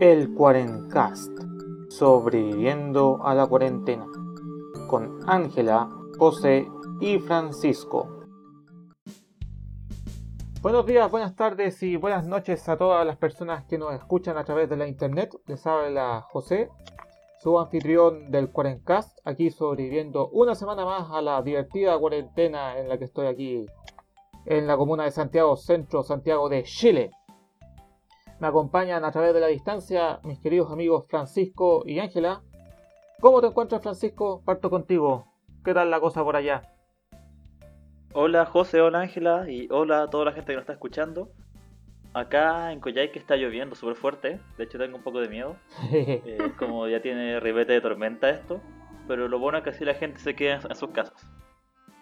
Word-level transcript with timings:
El 0.00 0.32
Cuarencast, 0.32 1.32
sobreviviendo 1.88 3.18
a 3.24 3.34
la 3.34 3.48
cuarentena, 3.48 4.06
con 4.86 5.18
Ángela, 5.28 5.90
José 6.16 6.68
y 7.00 7.18
Francisco. 7.18 8.06
Buenos 10.62 10.86
días, 10.86 11.10
buenas 11.10 11.34
tardes 11.34 11.82
y 11.82 11.96
buenas 11.96 12.28
noches 12.28 12.68
a 12.68 12.76
todas 12.76 13.04
las 13.04 13.16
personas 13.16 13.64
que 13.64 13.76
nos 13.76 13.92
escuchan 13.92 14.38
a 14.38 14.44
través 14.44 14.68
de 14.70 14.76
la 14.76 14.86
internet. 14.86 15.34
Les 15.46 15.66
habla 15.66 16.24
José, 16.30 16.70
su 17.40 17.58
anfitrión 17.58 18.30
del 18.30 18.52
Cuarencast, 18.52 19.18
aquí 19.24 19.50
sobreviviendo 19.50 20.28
una 20.28 20.54
semana 20.54 20.84
más 20.84 21.10
a 21.10 21.20
la 21.20 21.42
divertida 21.42 21.98
cuarentena 21.98 22.78
en 22.78 22.88
la 22.88 22.98
que 22.98 23.06
estoy 23.06 23.26
aquí 23.26 23.66
en 24.46 24.68
la 24.68 24.76
comuna 24.76 25.02
de 25.02 25.10
Santiago 25.10 25.56
Centro, 25.56 26.04
Santiago 26.04 26.48
de 26.48 26.62
Chile. 26.62 27.10
Me 28.40 28.46
acompañan 28.46 29.04
a 29.04 29.10
través 29.10 29.34
de 29.34 29.40
la 29.40 29.48
distancia 29.48 30.20
mis 30.22 30.38
queridos 30.38 30.70
amigos 30.70 31.06
Francisco 31.08 31.82
y 31.84 31.98
Ángela. 31.98 32.40
¿Cómo 33.20 33.40
te 33.40 33.48
encuentras 33.48 33.82
Francisco? 33.82 34.42
Parto 34.44 34.70
contigo. 34.70 35.26
¿Qué 35.64 35.74
tal 35.74 35.90
la 35.90 35.98
cosa 35.98 36.22
por 36.22 36.36
allá? 36.36 36.62
Hola 38.12 38.46
José, 38.46 38.80
hola 38.80 39.00
Ángela 39.00 39.50
y 39.50 39.66
hola 39.72 40.02
a 40.02 40.10
toda 40.10 40.26
la 40.26 40.32
gente 40.32 40.52
que 40.52 40.54
nos 40.54 40.62
está 40.62 40.74
escuchando. 40.74 41.32
Acá 42.14 42.72
en 42.72 42.78
Coyhaique 42.78 43.18
está 43.18 43.34
lloviendo 43.34 43.74
súper 43.74 43.96
fuerte, 43.96 44.40
de 44.56 44.64
hecho 44.64 44.78
tengo 44.78 44.96
un 44.96 45.02
poco 45.02 45.20
de 45.20 45.28
miedo. 45.28 45.56
Eh, 45.92 46.52
como 46.58 46.86
ya 46.86 47.02
tiene 47.02 47.40
ribete 47.40 47.72
de 47.72 47.80
tormenta 47.80 48.30
esto, 48.30 48.60
pero 49.08 49.26
lo 49.26 49.40
bueno 49.40 49.58
es 49.58 49.64
que 49.64 49.70
así 49.70 49.84
la 49.84 49.94
gente 49.94 50.20
se 50.20 50.36
queda 50.36 50.60
en 50.68 50.76
sus 50.76 50.90
casas. 50.90 51.28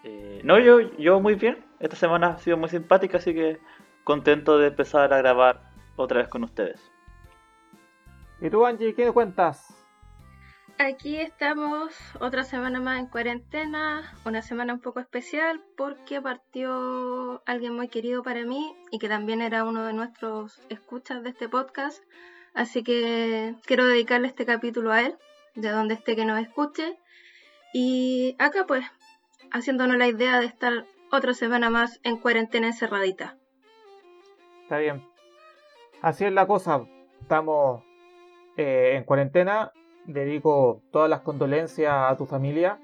Eh, 0.05 0.42
no, 0.45 0.59
yo, 0.59 0.80
yo 0.98 1.19
muy 1.19 1.34
bien, 1.34 1.64
esta 1.80 1.97
semana 1.97 2.28
ha 2.28 2.39
sido 2.39 2.59
muy 2.59 2.69
simpática, 2.69 3.16
así 3.16 3.33
que 3.33 3.59
contento 4.05 4.59
de 4.59 4.69
empezar 4.69 5.12
a 5.14 5.19
grabar 5.19 5.76
otra 5.96 6.20
vez 6.20 6.28
con 6.28 6.45
ustedes. 6.45 6.92
¿Y 8.41 8.50
tú, 8.50 8.66
Angie, 8.66 8.95
qué 8.95 9.10
cuentas? 9.12 9.74
Aquí 10.78 11.16
estamos 11.16 11.94
otra 12.20 12.44
semana 12.44 12.80
más 12.80 12.98
en 12.98 13.06
cuarentena, 13.06 14.12
una 14.27 14.42
semana 14.42 14.75
un 14.75 14.80
poco 14.80 15.00
especial 15.00 15.62
porque 15.75 16.20
partió 16.20 17.42
alguien 17.47 17.75
muy 17.75 17.88
querido 17.88 18.22
para 18.22 18.44
mí 18.44 18.77
y 18.91 18.98
que 18.98 19.08
también 19.08 19.41
era 19.41 19.64
uno 19.64 19.84
de 19.84 19.94
nuestros 19.94 20.61
escuchas 20.69 21.22
de 21.22 21.30
este 21.30 21.48
podcast. 21.48 22.05
Así 22.53 22.83
que 22.83 23.55
quiero 23.64 23.86
dedicarle 23.86 24.28
este 24.28 24.44
capítulo 24.44 24.92
a 24.92 25.00
él, 25.00 25.16
de 25.55 25.70
donde 25.70 25.94
esté 25.94 26.14
que 26.14 26.27
nos 26.27 26.41
escuche. 26.41 26.98
Y 27.72 28.36
acá 28.38 28.66
pues, 28.66 28.84
haciéndonos 29.50 29.97
la 29.97 30.08
idea 30.08 30.41
de 30.41 30.47
estar 30.47 30.84
otra 31.10 31.33
semana 31.33 31.70
más 31.70 32.00
en 32.03 32.19
cuarentena 32.19 32.66
encerradita. 32.66 33.38
Está 34.64 34.78
bien. 34.78 35.16
Así 36.02 36.25
es 36.25 36.33
la 36.33 36.47
cosa. 36.47 36.83
Estamos 37.20 37.83
eh, 38.56 38.92
en 38.97 39.05
cuarentena. 39.05 39.72
Dedico 40.05 40.83
todas 40.92 41.11
las 41.11 41.20
condolencias 41.20 41.92
a 41.92 42.16
tu 42.16 42.27
familia. 42.27 42.78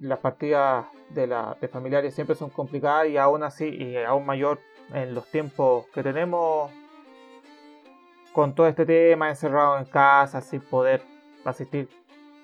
Las 0.00 0.18
partidas 0.18 0.86
de, 1.10 1.26
la, 1.26 1.56
de 1.60 1.68
familiares 1.68 2.14
siempre 2.14 2.36
son 2.36 2.50
complicadas 2.50 3.08
y 3.08 3.16
aún 3.16 3.42
así, 3.42 3.66
y 3.68 3.96
aún 3.96 4.26
mayor 4.26 4.60
en 4.92 5.14
los 5.14 5.26
tiempos 5.30 5.86
que 5.94 6.02
tenemos 6.02 6.70
con 8.32 8.54
todo 8.54 8.66
este 8.66 8.86
tema 8.86 9.28
encerrado 9.28 9.78
en 9.78 9.84
casa 9.84 10.40
sin 10.40 10.60
poder 10.60 11.02
asistir 11.44 11.88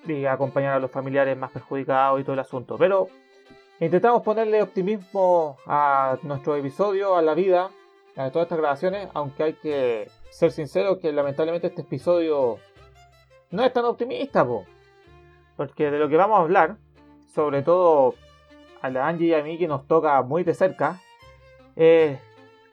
y 0.05 0.25
acompañar 0.25 0.73
a 0.73 0.79
los 0.79 0.91
familiares 0.91 1.37
más 1.37 1.51
perjudicados 1.51 2.19
y 2.19 2.23
todo 2.23 2.33
el 2.33 2.39
asunto. 2.39 2.77
Pero 2.77 3.09
intentamos 3.79 4.21
ponerle 4.21 4.61
optimismo 4.61 5.57
a 5.65 6.17
nuestro 6.23 6.55
episodio, 6.55 7.15
a 7.15 7.21
la 7.21 7.33
vida, 7.33 7.69
a 8.17 8.31
todas 8.31 8.47
estas 8.47 8.57
grabaciones, 8.57 9.09
aunque 9.13 9.43
hay 9.43 9.53
que 9.53 10.09
ser 10.31 10.51
sincero 10.51 10.99
que 10.99 11.11
lamentablemente 11.11 11.67
este 11.67 11.83
episodio 11.83 12.57
no 13.51 13.63
es 13.63 13.71
tan 13.71 13.85
optimista, 13.85 14.45
porque 15.55 15.91
de 15.91 15.99
lo 15.99 16.09
que 16.09 16.17
vamos 16.17 16.39
a 16.39 16.41
hablar, 16.41 16.77
sobre 17.27 17.61
todo 17.61 18.15
a 18.81 18.89
la 18.89 19.07
Angie 19.07 19.27
y 19.27 19.33
a 19.33 19.43
mí 19.43 19.57
que 19.57 19.67
nos 19.67 19.87
toca 19.87 20.21
muy 20.23 20.43
de 20.43 20.55
cerca, 20.55 20.99
es 21.75 22.19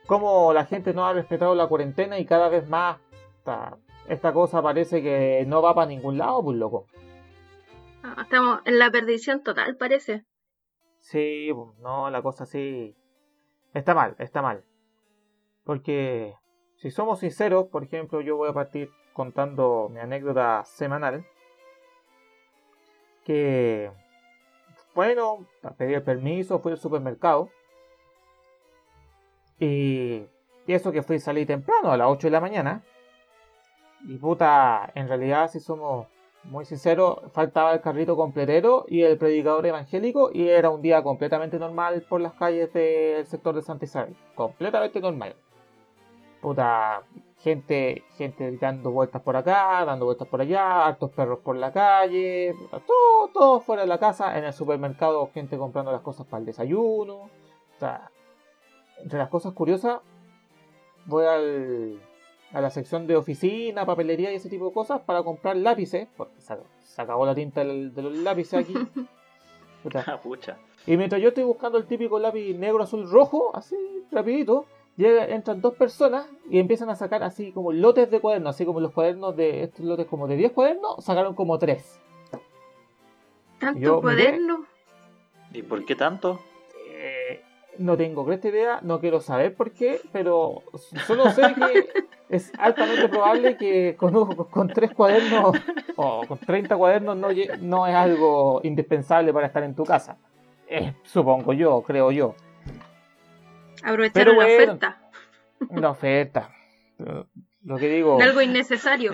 cómo 0.07 0.51
la 0.51 0.65
gente 0.65 0.93
no 0.93 1.05
ha 1.05 1.13
respetado 1.13 1.53
la 1.53 1.67
cuarentena 1.67 2.17
y 2.17 2.25
cada 2.25 2.49
vez 2.49 2.67
más 2.67 2.97
esta, 3.37 3.77
esta 4.07 4.33
cosa 4.33 4.63
parece 4.63 5.03
que 5.03 5.43
no 5.47 5.61
va 5.61 5.75
para 5.75 5.87
ningún 5.87 6.17
lado, 6.17 6.43
pues 6.43 6.57
loco. 6.57 6.87
Estamos 8.19 8.61
en 8.65 8.79
la 8.79 8.89
perdición 8.91 9.43
total, 9.43 9.77
parece. 9.77 10.25
Sí, 10.99 11.51
no, 11.79 12.09
la 12.09 12.21
cosa 12.23 12.45
sí. 12.45 12.95
Está 13.73 13.93
mal, 13.93 14.15
está 14.19 14.41
mal. 14.41 14.63
Porque 15.65 16.35
si 16.77 16.91
somos 16.91 17.19
sinceros, 17.19 17.67
por 17.67 17.83
ejemplo, 17.83 18.21
yo 18.21 18.37
voy 18.37 18.49
a 18.49 18.53
partir 18.53 18.89
contando 19.13 19.89
mi 19.89 19.99
anécdota 19.99 20.63
semanal. 20.65 21.25
Que, 23.25 23.91
bueno, 24.93 25.47
pedí 25.77 25.95
el 25.95 26.03
permiso, 26.03 26.59
fui 26.59 26.73
al 26.73 26.77
supermercado. 26.77 27.49
Y, 29.59 30.27
eso 30.67 30.91
que 30.91 31.01
fui 31.01 31.17
a 31.17 31.19
salir 31.19 31.47
temprano, 31.47 31.91
a 31.91 31.97
las 31.97 32.07
8 32.09 32.27
de 32.27 32.31
la 32.31 32.41
mañana. 32.41 32.83
Y 34.07 34.17
puta, 34.17 34.91
en 34.93 35.07
realidad 35.07 35.49
si 35.49 35.59
somos 35.59 36.07
muy 36.43 36.65
sinceros, 36.65 37.19
faltaba 37.33 37.73
el 37.73 37.81
carrito 37.81 38.15
completero 38.15 38.85
y 38.87 39.01
el 39.01 39.17
predicador 39.17 39.65
evangélico 39.65 40.29
y 40.31 40.47
era 40.49 40.69
un 40.69 40.81
día 40.81 41.01
completamente 41.01 41.57
normal 41.57 42.05
por 42.07 42.21
las 42.21 42.33
calles 42.33 42.71
del 42.73 43.25
sector 43.25 43.55
de 43.55 43.63
Santa 43.63 43.85
Isabel. 43.85 44.15
Completamente 44.35 44.99
normal 44.99 45.35
puta, 46.45 47.01
gente, 47.39 48.03
gente 48.17 48.55
dando 48.61 48.91
vueltas 48.91 49.19
por 49.23 49.35
acá, 49.35 49.83
dando 49.83 50.05
vueltas 50.05 50.27
por 50.27 50.41
allá, 50.41 50.85
hartos 50.85 51.09
perros 51.09 51.39
por 51.39 51.55
la 51.55 51.73
calle, 51.73 52.53
todo, 52.85 53.29
todo 53.33 53.59
fuera 53.61 53.81
de 53.81 53.87
la 53.87 53.97
casa, 53.97 54.37
en 54.37 54.43
el 54.43 54.53
supermercado 54.53 55.31
gente 55.33 55.57
comprando 55.57 55.91
las 55.91 56.01
cosas 56.01 56.27
para 56.27 56.41
el 56.41 56.45
desayuno. 56.45 57.15
O 57.15 57.79
sea, 57.79 58.11
entre 58.99 59.17
las 59.17 59.29
cosas 59.29 59.53
curiosas, 59.53 60.01
voy 61.07 61.25
al, 61.25 61.99
a 62.53 62.61
la 62.61 62.69
sección 62.69 63.07
de 63.07 63.15
oficina, 63.15 63.87
papelería 63.87 64.31
y 64.31 64.35
ese 64.35 64.49
tipo 64.49 64.67
de 64.67 64.73
cosas 64.73 65.01
para 65.01 65.23
comprar 65.23 65.57
lápices, 65.57 66.07
porque 66.15 66.39
se, 66.41 67.01
acabó 67.01 67.25
la 67.25 67.33
tinta 67.33 67.63
de 67.63 68.01
los 68.03 68.17
lápices 68.17 68.59
aquí. 68.59 68.75
Ah, 70.07 70.19
pucha. 70.19 70.57
Y 70.87 70.97
mientras 70.97 71.21
yo 71.21 71.27
estoy 71.27 71.43
buscando 71.43 71.77
el 71.77 71.85
típico 71.85 72.17
lápiz 72.17 72.55
negro, 72.55 72.81
azul, 72.81 73.07
rojo, 73.07 73.55
así 73.55 73.75
rapidito, 74.11 74.65
llega, 74.97 75.25
entran 75.25 75.61
dos 75.61 75.75
personas 75.75 76.27
y 76.49 76.59
empiezan 76.59 76.89
a 76.89 76.95
sacar 76.95 77.23
así 77.23 77.51
como 77.51 77.71
lotes 77.71 78.09
de 78.09 78.19
cuadernos, 78.19 78.55
así 78.55 78.65
como 78.65 78.79
los 78.79 78.91
cuadernos 78.91 79.35
de 79.35 79.63
estos 79.63 79.85
lotes 79.85 80.07
como 80.07 80.27
de 80.27 80.37
10 80.37 80.51
cuadernos, 80.51 81.03
sacaron 81.03 81.35
como 81.35 81.57
3. 81.57 81.99
¿Tanto 83.59 84.01
cuaderno? 84.01 84.65
¿Y 85.53 85.61
por 85.61 85.85
qué 85.85 85.95
tanto? 85.95 86.39
Eh, 86.89 87.41
no 87.77 87.95
tengo 87.97 88.29
esta 88.31 88.47
idea, 88.47 88.79
no 88.81 88.99
quiero 88.99 89.21
saber 89.21 89.55
por 89.55 89.71
qué, 89.71 90.01
pero 90.11 90.63
solo 91.07 91.29
sé 91.31 91.53
que 91.55 91.87
es 92.29 92.51
altamente 92.57 93.07
probable 93.07 93.57
que 93.57 93.95
con, 93.95 94.35
con 94.35 94.67
3 94.67 94.93
cuadernos 94.93 95.55
o 95.95 96.25
con 96.27 96.37
30 96.37 96.75
cuadernos 96.75 97.17
no, 97.17 97.29
no 97.61 97.87
es 97.87 97.95
algo 97.95 98.61
indispensable 98.63 99.33
para 99.33 99.47
estar 99.47 99.63
en 99.63 99.75
tu 99.75 99.83
casa. 99.83 100.17
Eh, 100.67 100.93
supongo 101.03 101.53
yo, 101.53 101.81
creo 101.83 102.11
yo. 102.11 102.35
Aprovecharon 103.85 104.37
la 104.37 104.45
oferta. 104.45 105.01
La 105.69 105.89
oferta. 105.91 106.49
Lo 107.63 107.77
que 107.77 107.87
digo. 107.87 108.19
algo 108.19 108.41
innecesario. 108.41 109.13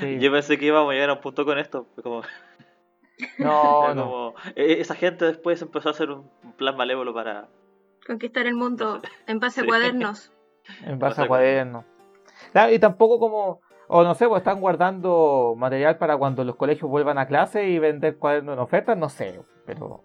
Yo 0.00 0.32
pensé 0.32 0.58
que 0.58 0.66
íbamos 0.66 0.90
a 0.90 0.94
llegar 0.94 1.10
a 1.10 1.14
un 1.14 1.20
punto 1.20 1.44
con 1.44 1.58
esto. 1.58 1.86
Como... 2.02 2.22
No, 3.38 3.94
no. 3.94 4.34
E-, 4.56 4.80
esa 4.80 4.94
gente 4.94 5.26
después 5.26 5.60
empezó 5.60 5.90
a 5.90 5.92
hacer 5.92 6.10
un 6.10 6.30
plan 6.56 6.76
malévolo 6.76 7.12
para 7.12 7.48
conquistar 8.06 8.46
el 8.46 8.54
mundo 8.54 9.00
en 9.26 9.38
base 9.38 9.60
a 9.60 9.66
cuadernos. 9.66 10.32
En 10.84 10.98
base 10.98 11.22
a 11.22 11.28
cuadernos. 11.28 11.84
y 12.72 12.78
tampoco 12.78 13.18
como, 13.18 13.60
o 13.86 14.02
no 14.02 14.14
sé, 14.14 14.26
pues 14.28 14.40
están 14.40 14.60
guardando 14.60 15.54
material 15.56 15.98
para 15.98 16.16
cuando 16.16 16.42
los 16.42 16.56
colegios 16.56 16.90
vuelvan 16.90 17.18
a 17.18 17.26
clase 17.26 17.68
y 17.68 17.78
vender 17.78 18.16
cuadernos 18.16 18.54
en 18.54 18.60
oferta, 18.60 18.94
no 18.94 19.08
sé, 19.08 19.40
pero 19.66 20.04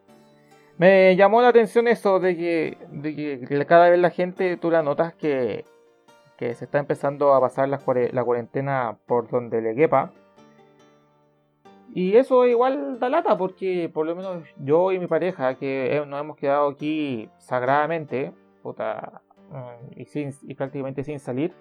me 0.77 1.15
llamó 1.15 1.41
la 1.41 1.47
atención 1.49 1.87
eso 1.87 2.19
de 2.19 2.37
que, 2.37 2.77
de 2.91 3.15
que 3.15 3.65
cada 3.65 3.89
vez 3.89 3.99
la 3.99 4.11
gente, 4.11 4.57
tú 4.57 4.69
la 4.69 4.83
notas 4.83 5.13
que, 5.15 5.65
se 6.37 6.65
está 6.65 6.77
empezando 6.77 7.33
a 7.33 7.41
pasar 7.41 7.67
la, 7.67 7.79
cuarentena 7.79 8.97
por 9.07 9.27
donde 9.29 9.61
le 9.61 9.75
quepa. 9.75 10.11
Y 11.95 12.15
eso 12.15 12.45
igual 12.45 12.99
da 12.99 13.09
lata 13.09 13.37
porque 13.37 13.89
por 13.91 14.05
lo 14.05 14.15
menos 14.15 14.43
yo 14.57 14.91
y 14.91 14.99
mi 14.99 15.07
pareja 15.07 15.55
que 15.55 16.03
nos 16.05 16.19
hemos 16.19 16.37
quedado 16.37 16.69
aquí 16.69 17.27
sagradamente 17.37 18.33
mm, 18.63 19.95
y, 19.95 20.05
sin, 20.05 20.31
y 20.43 20.53
prácticamente 20.53 21.03
sin 21.03 21.19
salir. 21.19 21.55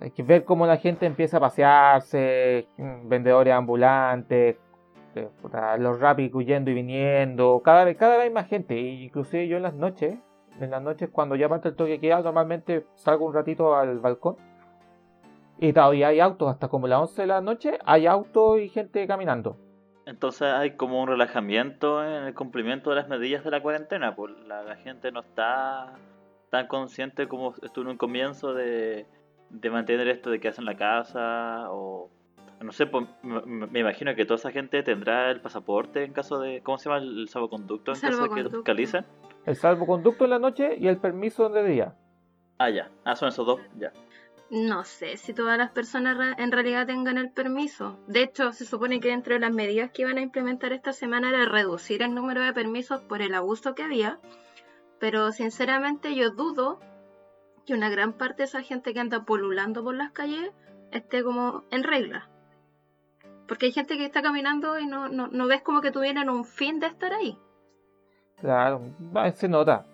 Hay 0.00 0.10
que 0.10 0.24
ver 0.24 0.44
cómo 0.44 0.66
la 0.66 0.78
gente 0.78 1.06
empieza 1.06 1.36
a 1.36 1.40
pasearse, 1.40 2.66
mm, 2.76 3.08
vendedores 3.08 3.54
ambulantes, 3.54 4.56
los 5.78 6.00
rapis 6.00 6.32
huyendo 6.34 6.70
y 6.70 6.74
viniendo, 6.74 7.60
cada 7.64 7.84
vez, 7.84 7.96
cada 7.96 8.16
vez 8.16 8.32
más 8.32 8.48
gente, 8.48 8.78
inclusive 8.78 9.48
yo 9.48 9.56
en 9.56 9.62
las 9.62 9.74
noches, 9.74 10.18
en 10.60 10.70
las 10.70 10.82
noches 10.82 11.08
cuando 11.10 11.36
ya 11.36 11.48
parte 11.48 11.68
el 11.68 11.76
toque 11.76 12.00
queda, 12.00 12.20
normalmente 12.20 12.86
salgo 12.94 13.26
un 13.26 13.34
ratito 13.34 13.76
al 13.76 13.98
balcón 14.00 14.36
Y 15.58 15.72
todavía 15.72 16.08
hay 16.08 16.20
autos, 16.20 16.50
hasta 16.50 16.68
como 16.68 16.86
las 16.86 17.00
11 17.00 17.22
de 17.22 17.26
la 17.26 17.40
noche, 17.40 17.78
hay 17.84 18.06
autos 18.06 18.60
y 18.60 18.68
gente 18.68 19.06
caminando. 19.06 19.56
Entonces 20.06 20.48
hay 20.48 20.70
como 20.70 21.02
un 21.02 21.08
relajamiento 21.08 22.02
en 22.02 22.24
el 22.24 22.34
cumplimiento 22.34 22.90
de 22.90 22.96
las 22.96 23.08
medidas 23.08 23.44
de 23.44 23.50
la 23.50 23.60
cuarentena, 23.60 24.16
pues 24.16 24.32
la, 24.46 24.74
gente 24.76 25.12
no 25.12 25.20
está 25.20 25.92
tan 26.50 26.66
consciente 26.66 27.28
como 27.28 27.54
estuvo 27.62 27.84
en 27.84 27.90
un 27.90 27.98
comienzo 27.98 28.54
de, 28.54 29.06
de 29.50 29.70
mantener 29.70 30.08
esto 30.08 30.30
de 30.30 30.40
que 30.40 30.48
hacen 30.48 30.64
la 30.64 30.76
casa 30.76 31.66
o 31.70 32.08
no 32.60 32.72
sé, 32.72 32.86
pues, 32.86 33.06
me, 33.22 33.80
imagino 33.80 34.14
que 34.14 34.24
toda 34.24 34.36
esa 34.36 34.50
gente 34.50 34.82
tendrá 34.82 35.30
el 35.30 35.40
pasaporte 35.40 36.04
en 36.04 36.12
caso 36.12 36.38
de, 36.40 36.60
¿cómo 36.62 36.78
se 36.78 36.88
llama 36.88 37.02
el 37.02 37.28
salvoconducto 37.28 37.92
en 37.92 38.00
caso 38.00 38.22
de 38.22 38.28
que 38.30 38.50
fiscalicen? 38.50 39.04
El 39.46 39.56
salvoconducto 39.56 40.24
en 40.24 40.30
la 40.30 40.38
noche 40.38 40.76
y 40.78 40.88
el 40.88 40.98
permiso 40.98 41.48
de 41.48 41.64
día. 41.64 41.94
Ah, 42.58 42.70
ya, 42.70 42.90
ah, 43.04 43.14
son 43.14 43.28
esos 43.28 43.46
dos, 43.46 43.60
ya. 43.78 43.92
No 44.50 44.82
sé 44.82 45.18
si 45.18 45.34
todas 45.34 45.58
las 45.58 45.70
personas 45.70 46.36
en 46.38 46.50
realidad 46.50 46.86
tengan 46.86 47.18
el 47.18 47.30
permiso. 47.30 47.98
De 48.06 48.22
hecho, 48.22 48.52
se 48.52 48.64
supone 48.64 48.98
que 48.98 49.10
dentro 49.10 49.34
de 49.34 49.40
las 49.40 49.52
medidas 49.52 49.90
que 49.90 50.02
iban 50.02 50.16
a 50.16 50.22
implementar 50.22 50.72
esta 50.72 50.92
semana 50.92 51.28
era 51.28 51.44
reducir 51.44 52.02
el 52.02 52.14
número 52.14 52.42
de 52.42 52.54
permisos 52.54 53.00
por 53.02 53.20
el 53.20 53.34
abuso 53.34 53.74
que 53.74 53.82
había. 53.82 54.18
Pero 54.98 55.32
sinceramente 55.32 56.14
yo 56.14 56.30
dudo 56.30 56.80
que 57.66 57.74
una 57.74 57.90
gran 57.90 58.14
parte 58.14 58.38
de 58.38 58.44
esa 58.44 58.62
gente 58.62 58.94
que 58.94 59.00
anda 59.00 59.26
polulando 59.26 59.84
por 59.84 59.94
las 59.94 60.12
calles 60.12 60.50
esté 60.90 61.22
como 61.22 61.64
en 61.70 61.84
regla. 61.84 62.30
Porque 63.48 63.66
hay 63.66 63.72
gente 63.72 63.96
que 63.96 64.04
está 64.04 64.22
caminando 64.22 64.78
y 64.78 64.86
no, 64.86 65.08
no, 65.08 65.46
ves 65.46 65.62
como 65.62 65.80
que 65.80 65.90
tuvieran 65.90 66.28
un 66.28 66.44
fin 66.44 66.78
de 66.78 66.86
estar 66.86 67.12
ahí. 67.12 67.36
Claro, 68.36 68.82
se 69.34 69.48
nota. 69.48 69.86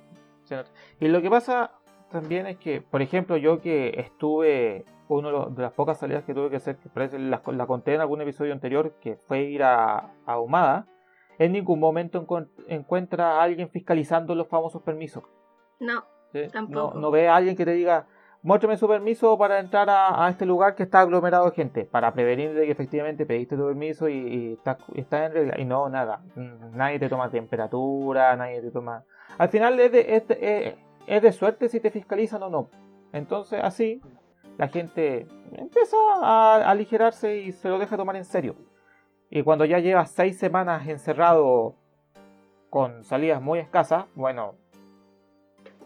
Se 0.42 0.56
nota. 0.56 0.70
Y 1.00 1.08
lo 1.08 1.22
que 1.22 1.30
pasa 1.30 1.70
también 2.10 2.46
es 2.46 2.58
que, 2.58 2.82
por 2.82 3.00
ejemplo, 3.00 3.36
yo 3.36 3.60
que 3.60 3.94
estuve, 3.96 4.84
una 5.08 5.46
de 5.46 5.62
las 5.62 5.72
pocas 5.72 5.98
salidas 5.98 6.24
que 6.24 6.34
tuve 6.34 6.50
que 6.50 6.56
hacer, 6.56 6.76
que 6.76 6.88
parece 6.88 7.18
la, 7.18 7.40
la 7.46 7.66
conté 7.66 7.94
en 7.94 8.00
algún 8.00 8.20
episodio 8.20 8.52
anterior, 8.52 8.94
que 9.00 9.16
fue 9.16 9.42
ir 9.42 9.62
a, 9.62 10.12
a 10.26 10.38
Humada, 10.38 10.86
en 11.38 11.52
ningún 11.52 11.80
momento 11.80 12.24
encuentra 12.68 13.38
a 13.38 13.42
alguien 13.42 13.68
fiscalizando 13.68 14.34
los 14.34 14.48
famosos 14.48 14.82
permisos. 14.82 15.24
No, 15.80 16.04
tampoco. 16.52 16.98
No, 16.98 17.10
ve 17.10 17.28
a 17.28 17.36
alguien 17.36 17.56
que 17.56 17.64
te 17.64 17.72
diga, 17.72 18.06
muéstrame 18.44 18.76
su 18.76 18.87
permiso 18.87 19.37
para 19.38 19.58
entrar 19.58 19.88
a, 19.88 20.29
este 20.29 20.44
lugar 20.44 20.75
que 20.75 20.82
está 20.82 21.00
aglomerado 21.00 21.46
de 21.46 21.56
gente, 21.56 21.87
para 21.87 22.12
prevenir 22.12 22.52
de 22.52 22.67
que 22.67 22.73
efectivamente 22.73 23.25
pediste 23.25 23.56
tu 23.56 23.67
permiso 23.67 24.06
y, 24.06 24.52
estás 24.52 24.76
está 24.94 25.25
en 25.25 25.32
regla. 25.32 25.55
Y 25.58 25.64
no, 25.64 25.88
nada. 25.88 26.20
Nadie 26.37 26.99
te 26.99 27.08
toma 27.08 27.31
temperatura, 27.31 28.37
nadie 28.37 28.61
te 28.61 28.70
toma... 28.70 29.02
Al 29.38 29.49
final 29.49 29.81
es 29.81 29.91
de, 29.91 30.23
es, 31.06 31.23
de 31.23 31.32
suerte 31.32 31.70
si 31.70 31.81
te 31.81 31.91
fiscalizan 31.91 32.43
o 32.43 32.50
no. 32.50 32.69
Entonces 33.12 33.61
así 33.62 34.02
la 34.58 34.69
gente 34.69 35.26
empieza 35.52 35.96
a 36.23 36.70
aligerarse 36.70 37.38
y 37.38 37.52
se 37.52 37.70
lo 37.70 37.79
deja 37.79 37.96
tomar 37.96 38.17
en 38.17 38.26
serio. 38.26 38.56
Y 39.31 39.43
cuando 39.43 39.64
ya 39.64 39.79
llevas 39.79 40.11
seis 40.11 40.38
semanas 40.38 40.87
encerrado 40.87 41.76
con 42.69 43.05
salidas 43.05 43.41
muy 43.41 43.58
escasas, 43.58 44.05
bueno, 44.14 44.56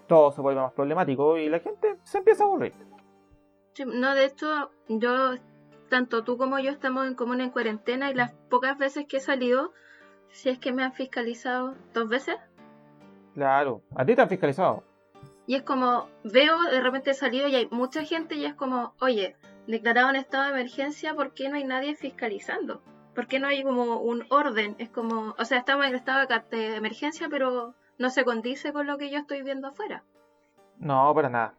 todo 0.09 0.33
se 0.33 0.41
vuelve 0.41 0.61
más 0.61 0.73
problemático 0.73 1.39
y 1.39 1.49
la 1.49 1.61
gente 1.61 1.97
se 2.03 2.19
empieza 2.19 2.43
a 2.43 2.47
aburrir. 2.47 2.75
no, 3.87 4.15
de 4.15 4.25
hecho, 4.25 4.71
yo, 4.89 5.35
tanto 5.89 6.25
tú 6.25 6.37
como 6.37 6.59
yo 6.59 6.71
estamos 6.71 7.07
en 7.07 7.15
común 7.15 7.41
en 7.41 7.51
cuarentena 7.51 8.11
y 8.11 8.15
las 8.15 8.33
pocas 8.51 8.77
veces 8.77 9.07
que 9.07 9.19
he 9.19 9.21
salido, 9.21 9.73
si 10.31 10.49
es 10.49 10.59
que 10.59 10.73
me 10.73 10.83
han 10.83 10.93
fiscalizado 10.93 11.75
dos 11.95 12.09
veces. 12.09 12.37
Claro, 13.35 13.83
a 13.95 14.05
ti 14.05 14.17
te 14.17 14.23
han 14.23 14.29
fiscalizado. 14.29 14.83
Y 15.47 15.55
es 15.55 15.63
como, 15.63 16.09
veo 16.25 16.61
de 16.63 16.81
repente 16.81 17.15
salido 17.15 17.49
y 17.49 17.55
hay 17.55 17.69
mucha 17.71 18.03
gente 18.03 18.35
y 18.35 18.45
es 18.45 18.55
como, 18.55 18.95
oye, 19.01 19.37
declarado 19.67 20.11
en 20.11 20.17
estado 20.17 20.45
de 20.45 20.51
emergencia, 20.51 21.15
¿por 21.15 21.33
qué 21.33 21.49
no 21.49 21.57
hay 21.57 21.65
nadie 21.65 21.95
fiscalizando? 21.95 22.83
¿Por 23.15 23.27
qué 23.27 23.39
no 23.39 23.49
hay 23.49 23.63
como 23.63 24.01
un 24.01 24.27
orden? 24.31 24.75
Es 24.79 24.91
como, 24.91 25.35
o 25.39 25.45
sea, 25.45 25.59
estamos 25.59 25.87
en 25.87 25.95
estado 25.95 26.27
de 26.51 26.77
emergencia, 26.77 27.29
pero 27.31 27.75
no 27.99 28.11
se 28.11 28.25
condice 28.25 28.73
con 28.73 28.87
lo 28.87 28.99
que 28.99 29.11
yo 29.11 29.19
estoy 29.19 29.43
viendo 29.43 29.69
afuera. 29.69 30.05
No, 30.79 31.13
para 31.15 31.29
nada. 31.29 31.55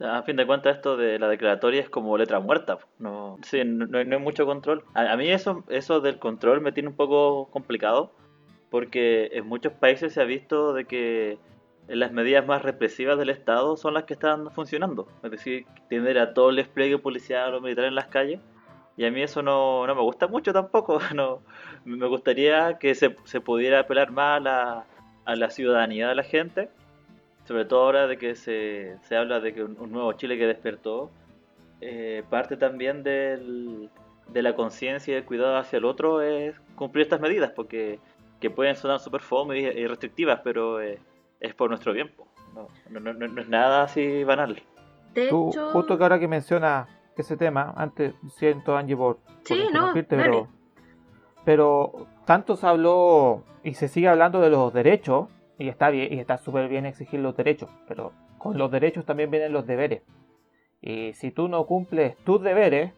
A 0.00 0.22
fin 0.22 0.36
de 0.36 0.46
cuentas, 0.46 0.76
esto 0.76 0.96
de 0.96 1.18
la 1.18 1.28
declaratoria 1.28 1.80
es 1.80 1.88
como 1.88 2.18
letra 2.18 2.40
muerta. 2.40 2.78
No, 2.98 3.38
sí, 3.42 3.62
no, 3.64 3.98
hay 3.98 4.06
mucho 4.18 4.44
control. 4.44 4.84
A, 4.92 5.12
a, 5.12 5.16
mí 5.16 5.30
eso, 5.30 5.64
eso 5.68 6.00
del 6.00 6.18
control 6.18 6.60
me 6.60 6.72
tiene 6.72 6.88
un 6.88 6.96
poco 6.96 7.48
complicado, 7.50 8.12
porque 8.70 9.30
en 9.32 9.46
muchos 9.46 9.72
países 9.72 10.12
se 10.12 10.20
ha 10.20 10.24
visto 10.24 10.74
de 10.74 10.84
que 10.84 11.38
las 11.86 12.12
medidas 12.12 12.44
más 12.44 12.62
represivas 12.62 13.18
del 13.18 13.30
Estado 13.30 13.76
son 13.76 13.94
las 13.94 14.04
que 14.04 14.14
están 14.14 14.50
funcionando. 14.50 15.06
Es 15.22 15.30
decir, 15.30 15.66
tener 15.88 16.18
a 16.18 16.34
todo 16.34 16.50
el 16.50 16.56
despliegue 16.56 16.98
policial 16.98 17.54
o 17.54 17.60
militar 17.60 17.84
en 17.84 17.94
las 17.94 18.08
calles. 18.08 18.40
Y 18.96 19.04
a 19.04 19.10
mí 19.10 19.22
eso 19.22 19.42
no, 19.42 19.86
no 19.86 19.94
me 19.94 20.02
gusta 20.02 20.26
mucho 20.26 20.52
tampoco. 20.52 20.98
No, 21.14 21.42
me 21.84 22.06
gustaría 22.08 22.78
que 22.78 22.94
se, 22.94 23.16
se 23.24 23.40
pudiera 23.40 23.80
apelar 23.80 24.10
más 24.10 24.38
a 24.38 24.40
la, 24.40 24.86
a 25.24 25.36
la, 25.36 25.50
ciudadanía 25.50 26.08
de 26.08 26.14
la 26.14 26.22
gente. 26.22 26.68
Sobre 27.44 27.64
todo 27.64 27.84
ahora 27.84 28.06
de 28.06 28.16
que 28.16 28.34
se, 28.34 28.96
se 29.02 29.16
habla 29.16 29.40
de 29.40 29.52
que 29.52 29.64
un, 29.64 29.92
nuevo 29.92 30.12
Chile 30.14 30.38
que 30.38 30.46
despertó. 30.46 31.10
Eh, 31.80 32.22
parte 32.30 32.56
también 32.56 33.02
del, 33.02 33.90
de 34.28 34.42
la 34.42 34.54
conciencia 34.54 35.12
y 35.12 35.14
del 35.16 35.24
cuidado 35.24 35.56
hacia 35.56 35.76
el 35.76 35.84
otro 35.84 36.22
es 36.22 36.58
cumplir 36.76 37.02
estas 37.02 37.20
medidas. 37.20 37.52
Porque 37.52 37.98
que 38.40 38.50
pueden 38.50 38.76
sonar 38.76 39.00
súper 39.00 39.20
fome 39.20 39.58
y, 39.58 39.86
restrictivas, 39.86 40.40
pero... 40.42 40.80
Eh, 40.80 40.98
es 41.44 41.54
por 41.54 41.68
nuestro 41.68 41.92
tiempo. 41.92 42.26
No, 42.54 43.00
no, 43.00 43.12
no, 43.12 43.40
es 43.40 43.48
nada 43.48 43.84
así 43.84 44.24
banal. 44.24 44.62
De 45.12 45.28
Tú, 45.28 45.52
Justo 45.72 45.96
que 45.96 46.02
ahora 46.02 46.18
que 46.18 46.28
mencionas 46.28 46.88
ese 47.16 47.36
tema, 47.36 47.72
antes 47.76 48.14
siento 48.36 48.76
Angie 48.76 48.96
por, 48.96 49.18
sí, 49.44 49.66
no, 49.72 49.92
pero, 50.08 50.48
pero 51.44 52.06
tanto 52.24 52.56
se 52.56 52.66
habló 52.66 53.42
y 53.62 53.74
se 53.74 53.88
sigue 53.88 54.08
hablando 54.08 54.40
de 54.40 54.50
los 54.50 54.72
derechos, 54.72 55.28
y 55.58 55.68
está 55.68 55.90
bien, 55.90 56.12
y 56.12 56.18
está 56.18 56.38
súper 56.38 56.68
bien 56.68 56.86
exigir 56.86 57.20
los 57.20 57.36
derechos, 57.36 57.70
pero 57.86 58.12
con 58.38 58.58
los 58.58 58.70
derechos 58.70 59.04
también 59.04 59.30
vienen 59.30 59.52
los 59.52 59.66
deberes. 59.66 60.02
Y 60.80 61.14
si 61.14 61.30
tú 61.30 61.48
no 61.48 61.66
cumples 61.66 62.16
tus 62.18 62.42
deberes, 62.42 62.92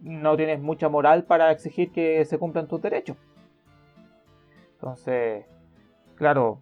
no 0.00 0.36
tienes 0.36 0.60
mucha 0.60 0.88
moral 0.88 1.24
para 1.24 1.50
exigir 1.50 1.92
que 1.92 2.24
se 2.24 2.38
cumplan 2.38 2.68
tus 2.68 2.82
derechos. 2.82 3.16
Entonces, 4.74 5.46
claro, 6.16 6.58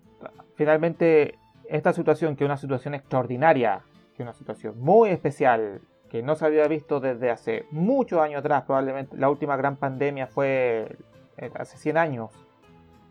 finalmente 0.54 1.38
esta 1.68 1.92
situación, 1.92 2.36
que 2.36 2.44
es 2.44 2.48
una 2.48 2.58
situación 2.58 2.94
extraordinaria, 2.94 3.82
que 4.16 4.22
es 4.22 4.26
una 4.26 4.34
situación 4.34 4.78
muy 4.78 5.08
especial, 5.08 5.80
que 6.10 6.22
no 6.22 6.34
se 6.34 6.44
había 6.44 6.68
visto 6.68 7.00
desde 7.00 7.30
hace 7.30 7.64
muchos 7.70 8.20
años 8.20 8.40
atrás, 8.40 8.64
probablemente 8.64 9.16
la 9.16 9.30
última 9.30 9.56
gran 9.56 9.76
pandemia 9.76 10.26
fue 10.26 10.96
eh, 11.36 11.50
hace 11.54 11.76
100 11.76 11.96
años, 11.96 12.30